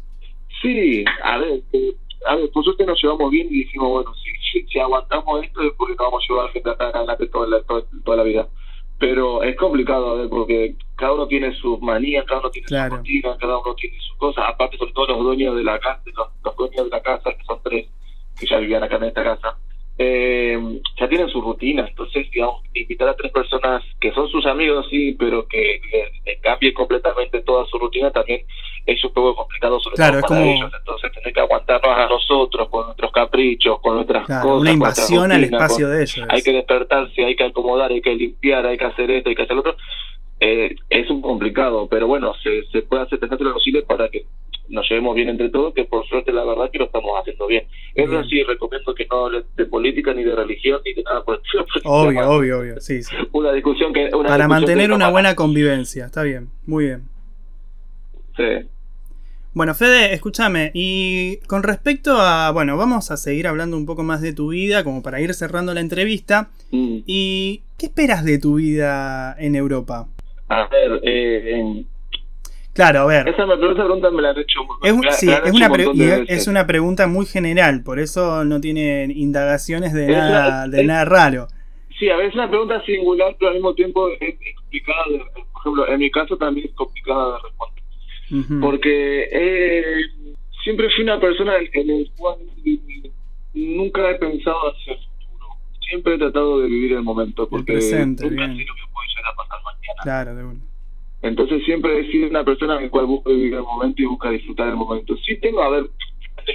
Sí, 0.61 1.03
a 1.23 1.37
ver, 1.37 1.61
eh, 1.73 1.93
a 2.27 2.35
ver, 2.35 2.49
por 2.51 2.63
suerte 2.63 2.85
nos 2.85 3.01
llevamos 3.01 3.29
bien 3.31 3.47
y 3.49 3.59
dijimos, 3.63 3.89
bueno, 3.89 4.11
si, 4.15 4.61
si, 4.67 4.79
aguantamos 4.79 5.43
esto 5.43 5.61
es 5.61 5.71
porque 5.77 5.95
no 5.97 6.05
vamos 6.05 6.23
a 6.23 6.33
llevar 6.33 6.51
gente 6.51 6.69
acá 6.69 6.89
adelante 6.93 7.27
toda 7.27 7.47
la, 7.47 7.61
toda, 7.61 8.17
la 8.17 8.23
vida. 8.23 8.47
pero 8.99 9.43
es 9.43 9.55
complicado, 9.55 10.11
a 10.11 10.15
ver, 10.15 10.29
porque 10.29 10.75
cada 10.95 11.13
uno 11.13 11.27
tiene 11.27 11.53
sus 11.55 11.79
manías, 11.81 12.25
cada 12.25 12.39
uno 12.41 12.49
tiene 12.49 12.67
Claro. 12.67 12.89
sus 12.89 12.97
rutinas, 12.99 13.37
cada 13.37 13.57
uno 13.59 13.75
tiene 13.75 13.97
sus 14.01 14.17
cosas, 14.17 14.45
aparte 14.47 14.77
sobre 14.77 14.93
todo 14.93 15.07
los 15.07 15.19
dueños 15.23 15.55
de 15.55 15.63
la 15.63 15.79
casa, 15.79 16.01
los, 16.15 16.27
los 16.43 16.55
dueños 16.57 16.85
de 16.85 16.89
la 16.89 17.01
casa, 17.03 17.31
que 17.37 17.43
son 17.45 17.59
tres, 17.63 17.87
que 18.39 18.47
ya 18.47 18.57
vivían 18.57 18.83
acá 18.83 18.95
en 18.95 19.03
esta 19.03 19.23
casa, 19.23 19.57
eh, 19.99 20.57
ya 20.99 21.07
tienen 21.09 21.29
su 21.29 21.41
rutina, 21.41 21.87
entonces, 21.87 22.29
digamos, 22.31 22.61
invitar 22.73 23.09
a 23.09 23.15
tres 23.15 23.31
personas 23.31 23.83
que 23.99 24.11
son 24.11 24.27
sus 24.29 24.45
amigos, 24.45 24.85
sí, 24.91 25.15
pero 25.17 25.47
que 25.47 25.81
le, 25.91 26.11
le 26.33 26.39
cambien 26.39 26.73
completamente 26.73 27.41
toda 27.41 27.65
su 27.65 27.77
rutina 27.79 28.11
también 28.11 28.41
es 28.85 29.03
un 29.03 29.11
poco 29.11 29.35
complicado, 29.35 29.79
sobre 29.79 29.95
Claro, 29.95 30.11
todo 30.13 30.19
es 30.19 30.25
para 30.27 30.41
como- 30.41 30.51
ellos, 30.53 30.71
entonces 30.79 31.11
tener 31.13 31.33
que 31.33 31.39
aguantarnos 31.41 31.97
a 31.97 32.07
nosotros 32.07 32.69
con 32.69 32.85
nuestros 32.85 33.11
caprichos, 33.11 33.79
con 33.81 33.95
nuestras 33.95 34.25
Claro, 34.27 34.47
cosas, 34.49 34.61
una 34.61 34.71
invasión 34.71 35.31
al 35.31 35.41
con- 35.49 35.53
espacio 35.53 35.89
de 35.89 36.03
ellos. 36.03 36.25
hay 36.29 36.41
que 36.43 36.51
despertarse, 36.53 37.25
hay 37.25 37.35
que 37.35 37.43
acomodar, 37.45 37.91
hay 37.91 38.01
que 38.01 38.15
limpiar, 38.15 38.65
hay 38.65 38.77
que 38.77 38.85
hacer 38.85 39.09
esto, 39.11 39.29
hay 39.29 39.35
que 39.35 39.41
hacer 39.43 39.55
lo 39.55 39.61
otro. 39.61 39.75
Eh, 40.39 40.75
es 40.91 41.09
un 41.09 41.19
complicado, 41.21 41.87
pero 41.89 42.05
bueno, 42.05 42.35
se, 42.43 42.63
se 42.67 42.83
puede 42.83 43.01
hacer 43.03 43.19
lo 43.39 43.53
posible 43.53 43.81
para 43.81 44.07
que 44.09 44.25
nos 44.69 44.87
llevemos 44.89 45.15
bien 45.15 45.29
entre 45.29 45.49
todos, 45.49 45.73
que 45.73 45.85
por 45.85 46.05
suerte 46.07 46.31
la 46.31 46.43
verdad 46.43 46.69
que 46.71 46.79
lo 46.79 46.85
estamos 46.85 47.11
haciendo 47.19 47.47
bien. 47.47 47.63
Eso 47.95 48.23
sí, 48.25 48.43
recomiendo 48.43 48.93
que 48.93 49.05
no 49.09 49.25
hables 49.25 49.45
de 49.55 49.65
política, 49.65 50.13
ni 50.13 50.23
de 50.23 50.35
religión, 50.35 50.79
ni 50.85 50.93
de 50.93 51.03
nada 51.03 51.23
por 51.23 51.35
el 51.35 51.41
estilo, 51.41 51.65
Obvio, 51.85 52.29
obvio, 52.29 52.59
obvio. 52.59 52.81
Sí, 52.81 53.03
sí. 53.03 53.15
Una 53.31 53.51
discusión 53.53 53.93
que... 53.93 54.05
Una 54.05 54.09
Para 54.11 54.21
discusión 54.45 54.49
mantener 54.49 54.87
que 54.89 54.95
una 54.95 55.09
buena 55.09 55.35
convivencia. 55.35 56.05
Está 56.05 56.23
bien, 56.23 56.49
muy 56.65 56.85
bien. 56.85 57.03
Sí. 58.35 58.67
Bueno, 59.53 59.73
Fede, 59.73 60.13
escúchame. 60.13 60.69
Y 60.75 61.37
con 61.47 61.63
respecto 61.63 62.17
a. 62.19 62.51
Bueno, 62.51 62.77
vamos 62.77 63.09
a 63.09 63.17
seguir 63.17 63.47
hablando 63.47 63.75
un 63.75 63.87
poco 63.87 64.03
más 64.03 64.21
de 64.21 64.31
tu 64.31 64.49
vida, 64.49 64.83
como 64.83 65.01
para 65.01 65.19
ir 65.19 65.33
cerrando 65.33 65.73
la 65.73 65.79
entrevista. 65.79 66.51
Mm. 66.69 66.99
¿Y 67.07 67.63
qué 67.79 67.87
esperas 67.87 68.23
de 68.23 68.37
tu 68.37 68.55
vida 68.55 69.35
en 69.39 69.55
Europa? 69.55 70.07
A 70.49 70.67
ver, 70.67 70.99
eh, 71.03 71.55
en- 71.59 71.87
Claro, 72.77 72.99
a 73.01 73.05
ver. 73.07 73.27
esa, 73.27 73.45
pregunta 73.45 74.09
me 74.11 74.21
la 74.21 74.29
han 74.29 74.37
hecho, 74.39 74.59
Es, 74.83 74.91
un- 74.93 75.01
la- 75.05 75.11
sí, 75.11 75.25
la 75.25 75.33
es 75.37 75.39
hecho 75.49 75.55
una, 75.55 75.67
un 75.67 76.01
es- 76.01 76.29
es 76.29 76.47
una 76.47 76.65
pregunta 76.65 77.07
muy 77.07 77.25
general, 77.25 77.83
por 77.83 77.99
eso 77.99 78.45
no 78.45 78.61
tiene 78.61 79.07
indagaciones 79.13 79.93
de 79.93 80.05
Es 80.05 80.17
nada, 80.17 80.67
de 80.67 80.81
es- 80.81 80.87
nada 80.87 81.03
raro. 81.05 81.47
Sí, 81.99 82.09
a 82.09 82.15
veces 82.15 82.35
una 82.35 82.47
pregunta 82.49 82.81
singular, 82.85 83.35
pero 83.39 83.49
al 83.49 83.55
mismo 83.55 83.73
tiempo 83.73 84.07
es, 84.09 84.21
es 84.21 84.55
complicada. 84.55 85.03
De, 85.09 85.17
por 85.17 85.61
ejemplo, 85.61 85.87
en 85.89 85.99
mi 85.99 86.11
caso 86.11 86.37
también 86.37 86.67
es 86.67 86.73
complicada 86.75 87.33
de 87.33 87.39
responder. 87.43 88.61
Porque 88.61 89.27
eh, 89.31 89.83
siempre 90.63 90.87
fui 90.95 91.03
una 91.03 91.19
persona 91.19 91.53
en, 91.73 91.89
el 91.89 92.11
cual 92.17 92.35
nunca 93.53 94.11
he 94.11 94.15
pensado 94.15 94.57
hacia 94.71 94.93
el 94.93 94.99
futuro. 94.99 95.47
Siempre 95.89 96.15
he 96.15 96.17
tratado 96.17 96.59
de 96.61 96.67
vivir 96.67 96.93
el 96.93 97.03
momento. 97.03 97.47
Porque 97.49 97.73
presente, 97.73 98.23
nunca 98.29 98.45
bien. 98.45 98.57
sé 98.57 98.65
lo 98.65 98.75
que 98.75 98.81
puede 98.93 99.07
llegar 99.15 99.31
a 99.31 99.35
pasar 99.35 99.59
mañana. 99.63 100.03
Claro, 100.03 100.35
de 100.35 100.43
una. 100.43 100.59
Entonces 101.21 101.63
siempre 101.65 101.99
he 101.99 102.11
sido 102.11 102.29
una 102.29 102.43
persona 102.43 102.77
en 102.77 102.83
la 102.83 102.89
cual 102.89 103.07
busca 103.07 103.31
vivir 103.31 103.55
el 103.55 103.63
momento 103.63 104.01
y 104.01 104.05
busca 104.05 104.29
disfrutar 104.29 104.67
del 104.67 104.75
momento. 104.75 105.15
Sí 105.17 105.35
tengo, 105.37 105.61
a 105.61 105.69
ver, 105.69 105.89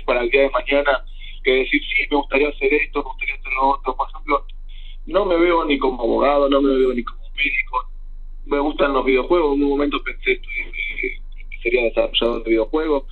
para 0.07 0.23
el 0.23 0.31
día 0.31 0.43
de 0.43 0.51
mañana, 0.51 1.05
que 1.43 1.51
decir, 1.51 1.83
sí, 1.83 2.07
me 2.11 2.17
gustaría 2.17 2.49
hacer 2.49 2.73
esto, 2.73 3.01
me 3.01 3.11
gustaría 3.11 3.35
hacer 3.35 3.53
lo 3.53 3.69
otro. 3.71 3.97
Por 3.97 4.09
ejemplo, 4.09 4.47
no 5.07 5.25
me 5.27 5.37
veo 5.37 5.65
ni 5.65 5.79
como 5.79 6.03
abogado, 6.03 6.49
no 6.49 6.63
me 6.63 6.75
veo 6.75 6.95
ni 6.95 7.03
como 7.03 7.23
médico. 7.37 7.87
Me 8.47 8.59
gustan 8.59 8.93
los 8.93 9.05
videojuegos. 9.05 9.57
En 9.57 9.65
un 9.65 9.71
momento 9.71 10.03
pensé 10.03 10.33
estudiar, 10.33 10.69
eh, 10.69 11.21
que 11.51 11.59
sería 11.63 11.83
desarrollador 11.83 12.45
de 12.45 12.51
videojuegos. 12.51 13.05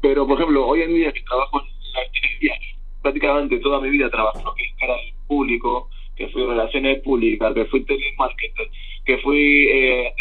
Pero, 0.00 0.26
por 0.26 0.38
ejemplo, 0.38 0.66
hoy 0.66 0.82
en 0.82 0.94
día 0.94 1.12
que 1.12 1.22
trabajo 1.22 1.60
en 1.60 1.92
la 1.94 2.06
ingeniería, 2.06 2.54
prácticamente 3.02 3.58
toda 3.60 3.80
mi 3.80 3.90
vida 3.90 4.10
trabajo 4.10 4.42
lo 4.44 4.54
que 4.54 4.64
cara 4.78 4.94
al 4.94 5.26
público, 5.26 5.88
que 6.16 6.28
fui 6.28 6.44
relaciones 6.44 7.02
públicas, 7.02 7.54
que 7.54 7.64
fui 7.66 7.84
telemarketer, 7.84 8.70
que 9.04 9.18
fui 9.18 9.68
eh, 9.68 10.12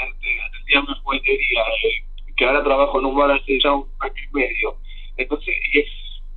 una 0.82 0.96
juguetería, 1.02 1.62
eh, 1.84 2.04
que 2.36 2.46
ahora 2.46 2.64
trabajo 2.64 3.00
en 3.00 3.06
un 3.06 3.16
bar 3.16 3.32
hace 3.32 3.60
ya 3.62 3.74
un 3.74 3.86
año 4.00 4.14
y 4.32 4.36
medio. 4.36 4.76
Entonces, 5.18 5.56
es 5.74 5.86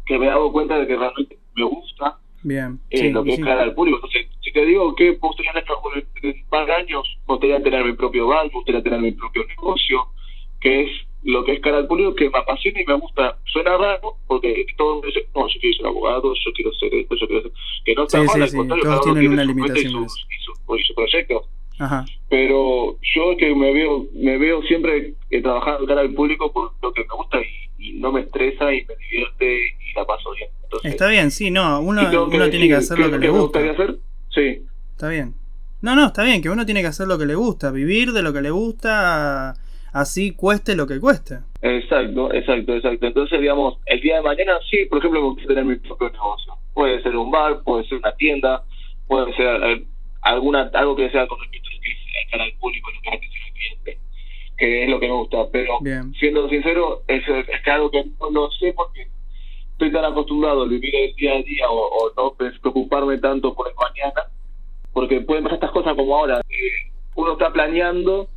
que 0.05 0.19
me 0.19 0.27
he 0.27 0.29
dado 0.29 0.53
cuenta 0.53 0.79
de 0.79 0.87
que 0.87 0.97
realmente 0.97 1.39
me 1.55 1.65
gusta 1.65 2.19
Bien. 2.43 2.79
eh, 2.91 2.99
sí, 2.99 3.11
lo 3.11 3.25
que 3.25 3.33
sí. 3.33 3.41
es 3.41 3.47
cara 3.47 3.63
al 3.63 3.75
público. 3.75 3.97
Entonces, 3.99 4.29
si 4.41 4.53
te 4.53 4.65
digo 4.65 4.95
que 4.95 5.13
me 5.13 5.19
gustaría 5.19 5.53
en 5.57 6.29
un 6.29 6.49
par 6.49 6.67
de 6.67 6.73
años, 6.75 7.19
gustaría 7.27 7.63
tener 7.63 7.85
mi 7.85 7.93
propio 7.95 8.27
bar, 8.29 8.49
gustaría 8.51 8.83
tener 8.83 9.01
mi 9.01 9.13
propio 9.13 9.45
negocio, 9.47 10.07
que 10.61 10.83
es 10.83 10.91
lo 11.25 11.45
que 11.45 11.55
es 11.55 11.61
cara 11.61 11.79
al 11.79 11.89
público, 11.89 12.15
que 12.15 12.31
me 12.31 12.39
apasiona 12.39 12.81
y 12.81 12.87
me 12.87 12.95
gusta. 12.95 13.37
Suena 13.47 13.77
raro, 13.77 14.15
porque 14.29 14.65
todo 14.77 14.89
el 14.91 14.95
mundo 14.95 15.07
dice, 15.09 15.27
no, 15.35 15.49
yo 15.49 15.61
quiero 15.61 15.77
ser 15.77 15.87
abogado, 15.87 16.35
yo 16.35 16.53
quiero 16.53 16.73
ser 16.75 16.95
esto, 16.95 17.17
yo 17.17 17.27
quiero 17.27 17.43
ser... 17.43 17.53
Que 17.85 17.95
no 17.95 18.03
está 18.05 18.21
Sí, 18.21 18.27
mal, 18.27 18.43
al 18.43 18.53
contrario, 18.55 18.85
todos 18.85 19.03
tienen 19.03 19.33
una 19.33 19.45
y 19.45 19.47
limitación 19.49 19.93
su, 19.93 19.99
con 19.99 20.05
y 20.07 20.07
su, 20.45 20.77
y 20.77 20.83
su 20.85 20.95
proyecto 20.95 21.49
Ajá. 21.79 22.05
pero 22.31 22.97
yo 23.15 23.33
es 23.33 23.39
que 23.39 23.55
me 23.55 23.73
veo 23.73 24.07
me 24.15 24.39
veo 24.39 24.63
siempre 24.63 25.15
eh, 25.31 25.43
trabajando 25.43 25.87
cara 25.87 26.01
al 26.01 26.15
público 26.15 26.53
por 26.53 26.73
lo 26.83 26.93
que 26.93 27.03
me 27.03 27.15
gusta 27.17 27.39
y, 27.41 27.89
y 27.91 27.93
no 27.95 28.13
me 28.13 28.21
estresa 28.23 28.73
y 28.73 28.85
me 28.87 28.95
divierte 28.97 29.67
y 29.67 29.95
la 29.95 30.05
paso 30.07 30.31
bien 30.33 30.49
Entonces, 30.65 30.91
Está 30.93 31.09
bien, 31.09 31.31
sí, 31.31 31.51
no, 31.51 31.81
uno, 31.81 32.03
uno 32.27 32.51
tiene 32.51 32.69
que 32.69 32.75
hacer 32.75 32.99
lo 32.99 33.07
que 33.11 33.19
le 33.19 33.31
me 33.31 33.39
gusta. 33.39 33.43
gustaría 33.61 33.73
hacer 33.73 33.97
sí 34.31 34.63
Está 34.93 35.09
bien. 35.11 35.35
No, 35.83 35.95
no, 35.95 36.07
está 36.07 36.25
bien, 36.25 36.41
que 36.41 36.49
uno 36.49 36.65
tiene 36.65 36.81
que 36.81 36.87
hacer 36.89 37.07
lo 37.07 37.19
que 37.19 37.27
le 37.27 37.35
gusta, 37.35 37.71
vivir 37.71 38.13
de 38.13 38.23
lo 38.23 38.33
que 38.33 38.41
le 38.41 38.51
gusta, 38.51 39.55
así 39.93 40.31
cueste 40.33 40.75
lo 40.75 40.87
que 40.87 40.99
cueste. 40.99 41.41
exacto 41.61 42.33
exacto 42.33 42.75
exacto 42.75 43.07
entonces 43.07 43.41
digamos 43.41 43.79
el 43.87 44.01
día 44.01 44.17
de 44.17 44.23
mañana 44.23 44.55
sí 44.71 44.87
por 44.89 44.99
ejemplo 44.99 45.21
me 45.21 45.27
gustaría 45.29 45.49
tener 45.57 45.65
mi 45.65 45.77
propio 45.77 46.11
negocio 46.11 46.55
puede 46.75 47.03
ser 47.03 47.15
un 47.17 47.31
bar 47.31 47.61
puede 47.63 47.85
ser 47.89 47.99
una 47.99 48.13
tienda 48.17 48.63
puede 49.07 49.35
ser 49.37 49.63
eh, 49.65 49.85
alguna 50.23 50.71
algo 50.75 50.97
que 50.97 51.11
sea 51.11 51.27
con 51.27 51.39
respecto 51.41 51.66
a 52.17 52.23
lo 52.23 52.23
que 52.23 52.23
es 52.23 52.27
eh, 52.27 52.31
cara 52.31 52.45
al 52.45 52.53
público 52.55 52.91
lo 52.91 53.01
que 53.01 53.09
atención 53.17 53.45
al 53.47 53.53
cliente 53.53 53.99
que 54.59 54.85
es 54.85 54.89
lo 54.91 55.01
que 55.01 55.09
me 55.09 55.15
gusta 55.15 55.49
pero 55.53 55.79
Bien. 55.81 56.15
siendo 56.15 56.49
sincero, 56.49 57.03
es, 57.09 57.23
es 57.29 57.69
algo 57.69 57.91
que 57.91 58.05
no 58.21 58.31
lo 58.31 58.51
sé 58.53 58.73
porque 58.73 59.07
estoy 59.73 59.93
tan 59.93 60.05
acostumbrado 60.07 60.63
a 60.63 60.67
vivir 60.69 60.95
el 60.95 61.15
día 61.17 61.35
a 61.35 61.43
día 61.43 61.69
o, 61.69 61.77
o 61.77 62.13
no 62.17 62.35
preocuparme 62.35 63.19
tanto 63.19 63.55
por 63.55 63.69
el 63.69 63.75
mañana, 63.75 64.23
porque 64.93 65.21
pueden 65.21 65.45
pasar 65.45 65.57
estas 65.59 65.71
cosas 65.73 65.95
como 65.95 66.17
ahora. 66.17 66.41
eh, 66.49 66.91
uno 67.15 67.33
está 67.33 67.53
planeando, 67.53 68.29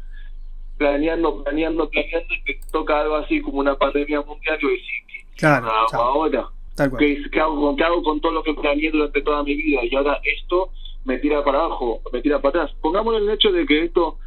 planeando, 0.78 1.44
planeando, 1.44 1.90
planeando, 1.90 2.34
y 2.34 2.44
te 2.44 2.60
toca 2.72 3.00
algo 3.02 3.16
así 3.16 3.42
como 3.42 3.60
una 3.60 3.76
pandemia 3.78 4.22
mundial 4.22 4.58
y 4.62 4.68
decís, 4.68 5.04
¿qué 5.08 5.24
Claro, 5.38 5.68
hago 5.70 5.88
chao. 5.90 6.02
ahora? 6.02 6.50
¿Qué, 6.98 7.22
qué 7.32 7.40
hago, 7.40 7.76
¿Qué 7.76 7.84
hago 7.84 8.04
con 8.04 8.20
todo 8.22 8.32
lo 8.34 8.44
que 8.44 8.54
planeé 8.54 8.92
durante 8.92 9.22
toda 9.22 9.44
mi 9.44 9.56
vida? 9.56 9.82
Y 9.84 9.96
ahora 9.96 10.20
esto 10.24 10.72
me 11.06 11.18
tira 11.20 11.44
para 11.44 11.60
abajo, 11.66 12.02
me 12.12 12.22
tira 12.22 12.42
para 12.42 12.64
atrás. 12.64 12.78
Pongámosle 12.82 13.20
el 13.20 13.30
hecho 13.30 13.52
de 13.52 13.66
que 13.66 13.84
esto, 13.86 14.20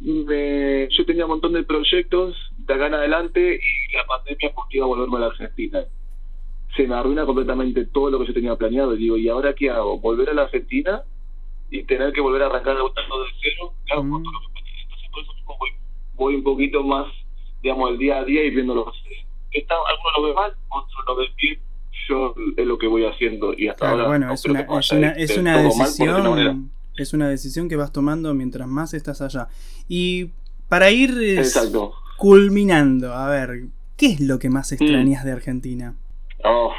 me, 0.00 0.88
yo 0.90 1.04
tenía 1.06 1.24
un 1.24 1.30
montón 1.30 1.52
de 1.52 1.62
proyectos 1.62 2.36
de 2.58 2.74
acá 2.74 2.86
en 2.88 2.94
adelante 2.94 3.58
y 3.60 3.94
la 3.96 4.04
pandemia 4.06 4.52
porque 4.54 4.76
iba 4.78 4.84
a 4.86 4.88
volverme 4.88 5.16
a 5.16 5.20
la 5.20 5.26
Argentina. 5.26 5.84
Se 6.76 6.86
me 6.86 6.94
arruina 6.94 7.24
completamente 7.24 7.86
todo 7.86 8.10
lo 8.10 8.18
que 8.20 8.26
yo 8.26 8.34
tenía 8.34 8.56
planeado. 8.56 8.94
Y 8.94 8.98
digo, 8.98 9.16
¿y 9.16 9.28
ahora 9.28 9.54
qué 9.54 9.70
hago? 9.70 9.98
¿Volver 9.98 10.28
a 10.30 10.34
la 10.34 10.42
Argentina 10.42 11.02
y 11.70 11.82
tener 11.84 12.12
que 12.12 12.20
volver 12.20 12.42
a 12.42 12.46
arrancar 12.46 12.76
todo 12.76 13.24
de 13.24 13.30
cero? 13.40 13.72
¿Qué 13.86 13.92
hago 13.94 14.02
con 14.02 14.20
Mm. 14.20 14.24
todo 14.24 14.32
lo 14.32 14.40
que? 14.40 14.60
Entonces, 14.82 15.08
por 15.10 15.22
eso 15.22 15.32
mismo 15.34 15.56
voy, 15.58 15.70
voy 16.14 16.34
un 16.34 16.42
poquito 16.44 16.82
más, 16.82 17.06
digamos, 17.62 17.90
el 17.90 17.98
día 17.98 18.18
a 18.18 18.24
día 18.24 18.44
y 18.44 18.50
viéndolo. 18.50 18.92
Que 19.50 19.60
está, 19.60 19.74
algunos 19.74 20.12
lo 20.18 20.22
ven 20.24 20.34
mal, 20.34 20.54
otros 20.68 21.04
lo 21.06 21.16
ven 21.16 21.30
bien. 21.40 21.60
Yo 22.08 22.34
es 22.56 22.66
lo 22.66 22.78
que 22.78 22.86
voy 22.86 23.04
haciendo 23.04 23.52
y 23.56 23.68
hasta 23.68 23.80
Claro, 23.80 23.94
ahora. 23.96 24.08
bueno, 24.08 24.26
no 24.28 24.32
es 24.34 24.44
una, 24.44 24.60
es 24.60 24.90
una, 24.92 25.10
es 25.12 25.36
una 25.38 25.52
mal, 25.54 25.64
decisión. 25.64 26.70
Es 26.96 27.12
una 27.12 27.28
decisión 27.28 27.68
que 27.68 27.76
vas 27.76 27.92
tomando 27.92 28.32
mientras 28.34 28.66
más 28.68 28.94
estás 28.94 29.20
allá. 29.20 29.48
Y 29.88 30.30
para 30.68 30.90
ir 30.90 31.10
Exacto. 31.38 31.92
culminando, 32.16 33.12
a 33.12 33.28
ver, 33.28 33.64
¿qué 33.96 34.06
es 34.06 34.20
lo 34.20 34.38
que 34.38 34.48
más 34.50 34.70
Mm. 34.72 34.74
extrañas 34.74 35.24
de 35.24 35.32
Argentina? 35.32 35.94
Oh. 36.44 36.72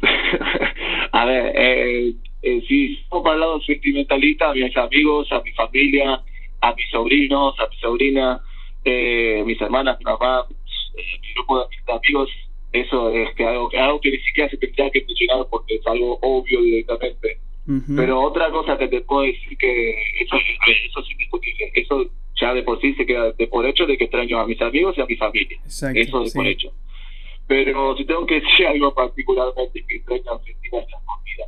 a 1.12 1.24
ver, 1.24 1.52
eh, 1.56 2.14
eh, 2.42 2.62
si 2.68 2.96
somos 3.08 3.24
para 3.24 3.34
el 3.34 3.40
lado 3.40 3.60
sentimentalista, 3.62 4.50
a 4.50 4.54
mis 4.54 4.76
amigos, 4.76 5.28
a 5.32 5.40
mi 5.42 5.52
familia, 5.52 6.20
a 6.60 6.74
mis 6.74 6.90
sobrinos, 6.90 7.54
a 7.58 7.68
mi 7.68 7.76
sobrina, 7.76 8.40
eh, 8.84 9.42
mis 9.46 9.60
hermanas, 9.60 9.98
mi 9.98 10.04
mamá, 10.04 10.44
eh, 10.96 11.02
mi 11.22 11.32
grupo 11.34 11.58
de 11.60 11.92
amigos, 11.92 12.30
eso 12.74 13.10
es 13.10 13.34
que 13.34 13.44
algo, 13.46 13.70
algo 13.78 14.00
que 14.00 14.10
ni 14.10 14.18
siquiera 14.18 14.50
se 14.50 14.56
tendría 14.58 14.90
que 14.90 15.04
mencionar 15.06 15.46
porque 15.50 15.76
es 15.76 15.86
algo 15.86 16.18
obvio 16.20 16.60
directamente. 16.60 17.38
Pero 17.96 18.20
otra 18.20 18.50
cosa 18.50 18.76
que 18.76 18.88
te 18.88 19.00
puedo 19.00 19.22
decir 19.22 19.56
que 19.56 19.90
eso, 20.20 20.36
eso 20.36 21.00
es 21.00 21.10
indiscutible. 21.10 21.70
Eso 21.74 22.04
ya 22.38 22.52
de 22.52 22.62
por 22.62 22.78
sí 22.80 22.92
se 22.94 23.06
queda 23.06 23.32
de 23.32 23.46
por 23.46 23.64
hecho 23.64 23.86
de 23.86 23.96
que 23.96 24.04
extraño 24.04 24.38
a 24.38 24.46
mis 24.46 24.60
amigos 24.60 24.94
y 24.98 25.00
a 25.00 25.06
mi 25.06 25.16
familia. 25.16 25.56
Exacto, 25.64 25.98
Eso 25.98 26.20
de 26.20 26.28
sí. 26.28 26.36
por 26.36 26.46
hecho. 26.46 26.68
Pero 27.46 27.96
si 27.96 28.04
tengo 28.04 28.26
que 28.26 28.34
decir 28.34 28.66
algo 28.68 28.92
particularmente 28.94 29.82
que 29.88 29.96
extraño 29.96 30.30
a 30.32 30.34
Argentina 30.34 30.78
es 30.78 30.90
la 30.90 30.98
comida. 31.06 31.44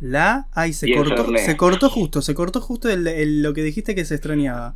La, 0.00 0.46
ay, 0.54 0.72
se 0.72 0.88
Y 0.88 0.94
cortó, 0.94 1.36
se 1.36 1.56
cortó 1.58 1.90
justo, 1.90 2.22
se 2.22 2.34
cortó 2.34 2.60
justo 2.62 2.88
el- 2.90 3.06
el- 3.06 3.42
lo 3.42 3.52
que 3.52 3.62
dijiste 3.62 3.94
que 3.94 4.06
se 4.06 4.14
extrañaba. 4.14 4.74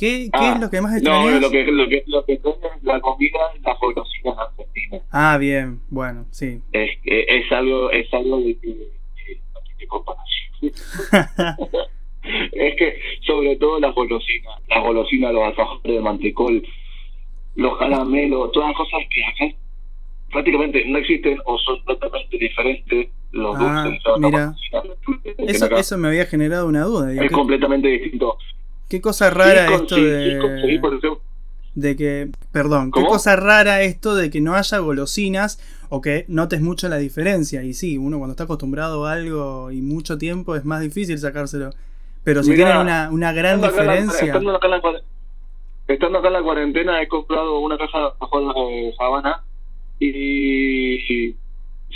¿Qué, 0.00 0.24
qué 0.24 0.30
Ah, 0.32 0.52
es 0.54 0.60
lo 0.62 0.70
que 0.70 0.80
más 0.80 0.92
No, 0.92 0.96
extrañas? 1.28 1.42
lo 1.42 1.50
que, 1.50 1.64
lo 1.66 1.88
que, 1.88 2.02
lo 2.06 2.24
que 2.24 2.32
es 2.32 2.40
la 2.82 3.00
comida 3.00 3.38
y 3.54 3.60
las 3.62 3.78
golosinas 3.78 4.34
argentinas. 4.38 5.02
Ah, 5.12 5.36
bien, 5.38 5.80
bueno, 5.90 6.24
sí. 6.30 6.60
Es, 6.72 6.90
es 7.04 7.52
algo 7.52 7.90
es 7.90 8.12
algo 8.14 8.38
de 8.40 8.58
que, 8.58 8.68
no 8.68 9.60
tiene 9.66 9.86
comparación. 9.88 10.72
es 12.52 12.76
que, 12.76 12.98
sobre 13.26 13.56
todo 13.56 13.78
las 13.80 13.94
golosinas, 13.94 14.54
las 14.68 14.82
golosinas, 14.82 15.32
los 15.34 15.42
alfajores 15.44 15.94
de 15.94 16.00
mantecol, 16.00 16.62
los 17.56 17.78
caramelos, 17.78 18.52
todas 18.52 18.68
las 18.70 18.76
cosas 18.78 19.00
que 19.10 19.24
acá 19.24 19.56
prácticamente 20.32 20.84
no 20.86 20.98
existen 20.98 21.38
o 21.44 21.58
son 21.58 21.84
totalmente 21.84 22.38
diferentes 22.38 23.08
los 23.32 23.54
Ah, 23.58 23.84
dulces. 23.84 24.02
mira. 24.18 24.54
Eso, 25.38 25.76
eso 25.76 25.98
me 25.98 26.08
había 26.08 26.24
generado 26.26 26.66
una 26.68 26.82
duda. 26.84 27.12
es 27.12 27.20
¿qué, 27.20 27.28
completamente 27.30 27.88
distinto. 27.88 28.38
Qué 28.90 29.00
cosa 29.00 29.30
rara 29.30 29.68
Sí, 29.68 29.74
esto 29.74 29.96
de, 29.96 30.02
que, 31.96 32.28
perdón, 32.52 32.90
qué 32.92 33.02
cosa 33.04 33.36
rara 33.36 33.80
esto 33.82 34.14
de 34.16 34.28
que 34.28 34.40
no 34.42 34.54
haya 34.54 34.78
golosinas 34.78 35.58
o 35.88 36.02
que 36.02 36.26
notes 36.28 36.60
mucho 36.60 36.88
la 36.88 36.98
diferencia. 36.98 37.62
Y 37.62 37.72
sí, 37.72 37.96
uno 37.96 38.18
cuando 38.18 38.32
está 38.32 38.44
acostumbrado 38.44 39.06
a 39.06 39.12
algo 39.12 39.70
y 39.70 39.80
mucho 39.80 40.18
tiempo 40.18 40.56
es 40.56 40.64
más 40.66 40.82
difícil 40.82 41.18
sacárselo. 41.18 41.70
Pero 42.24 42.42
si 42.42 42.50
Mirá, 42.50 42.64
tienen 42.66 42.82
una, 42.82 43.08
una 43.10 43.32
gran 43.32 43.64
Estando 43.64 43.68
acá 43.68 43.80
en 43.80 43.86
la- 43.86 43.92
diferencia. 43.94 44.26
estando, 44.26 44.56
acá 44.56 44.66
en 44.66 44.70
la, 44.72 44.82
cuare- 44.82 45.02
estando 45.88 46.18
acá 46.18 46.26
en 46.28 46.34
la 46.34 46.42
cuarentena 46.42 47.02
he 47.02 47.08
comprado 47.08 47.60
una 47.60 47.78
caja 47.78 47.98
de 47.98 48.04
de 48.68 48.94
Habana 48.98 49.42
y 50.00 51.34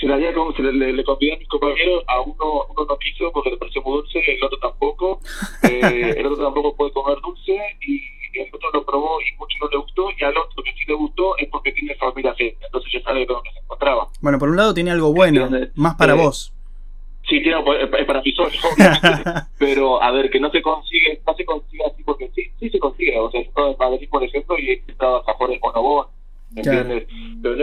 se 0.04 0.08
la, 0.08 0.28
a- 0.28 0.52
se 0.56 0.62
le, 0.62 0.72
le, 0.72 0.92
le 0.92 1.04
convidé 1.04 1.34
a 1.34 1.38
mis 1.38 1.48
compañeros, 1.48 2.04
a 2.06 2.20
uno, 2.20 2.66
uno 2.70 2.86
no 2.88 2.98
quiso 2.98 3.30
porque 3.32 3.50
le 3.50 3.56
pareció 3.56 3.82
muy 3.82 3.98
dulce, 3.98 4.18
el 4.26 4.42
otro 4.44 4.58
tampoco, 4.58 5.20
eh, 5.62 6.14
el 6.16 6.26
otro 6.26 6.44
tampoco 6.44 6.76
puede 6.76 6.92
comer 6.92 7.18
dulce 7.22 7.56
y 7.86 8.00
el 8.38 8.48
otro 8.52 8.70
lo 8.72 8.84
probó 8.84 9.18
y 9.20 9.36
mucho 9.38 9.56
no 9.60 9.68
le 9.68 9.76
gustó 9.78 10.08
y 10.18 10.24
al 10.24 10.36
otro 10.36 10.62
que 10.62 10.72
sí 10.72 10.84
le 10.88 10.94
gustó 10.94 11.36
es 11.38 11.48
porque 11.48 11.72
tiene 11.72 11.94
familia 11.96 12.34
cerca, 12.36 12.66
entonces 12.66 12.92
ya 12.92 13.00
sabe 13.02 13.26
con 13.26 13.36
lo 13.36 13.42
que 13.42 13.52
se 13.52 13.58
encontraba. 13.60 14.08
Bueno, 14.20 14.38
por 14.38 14.48
un 14.48 14.56
lado 14.56 14.74
tiene 14.74 14.90
algo 14.90 15.12
bueno, 15.14 15.48
más 15.76 15.94
para 15.94 16.14
Eh, 16.14 16.16
vos. 16.16 16.52
Sí, 17.28 17.40
tiene, 17.42 17.58
es 17.80 18.04
para 18.06 18.20
mí 18.20 18.32
solo, 18.32 18.50
pero 19.58 20.02
a 20.02 20.10
ver 20.10 20.30
que 20.30 20.40
no 20.40 20.50
se 20.50 20.60
consigue 20.60 21.20
no 21.26 21.34
se 21.34 21.44
consigue 21.44 21.82
así 21.86 22.02
porque 22.04 22.30
sí 22.34 22.42
sí 22.60 22.68
se 22.68 22.78
consigue 22.78 23.18
o 23.18 23.30
sea 23.30 23.40
yo 23.42 23.48
estaba 23.48 23.70
en 23.70 23.76
Madrid 23.78 24.08
por 24.10 24.22
ejemplo 24.22 24.58
y 24.58 24.70
he 24.70 24.82
estado 24.88 25.24
bonobón 25.62 26.06
¿me 26.50 26.62
Claro. 26.62 26.80
entiendes? 26.80 27.08
pero 27.42 27.56
no 27.56 27.62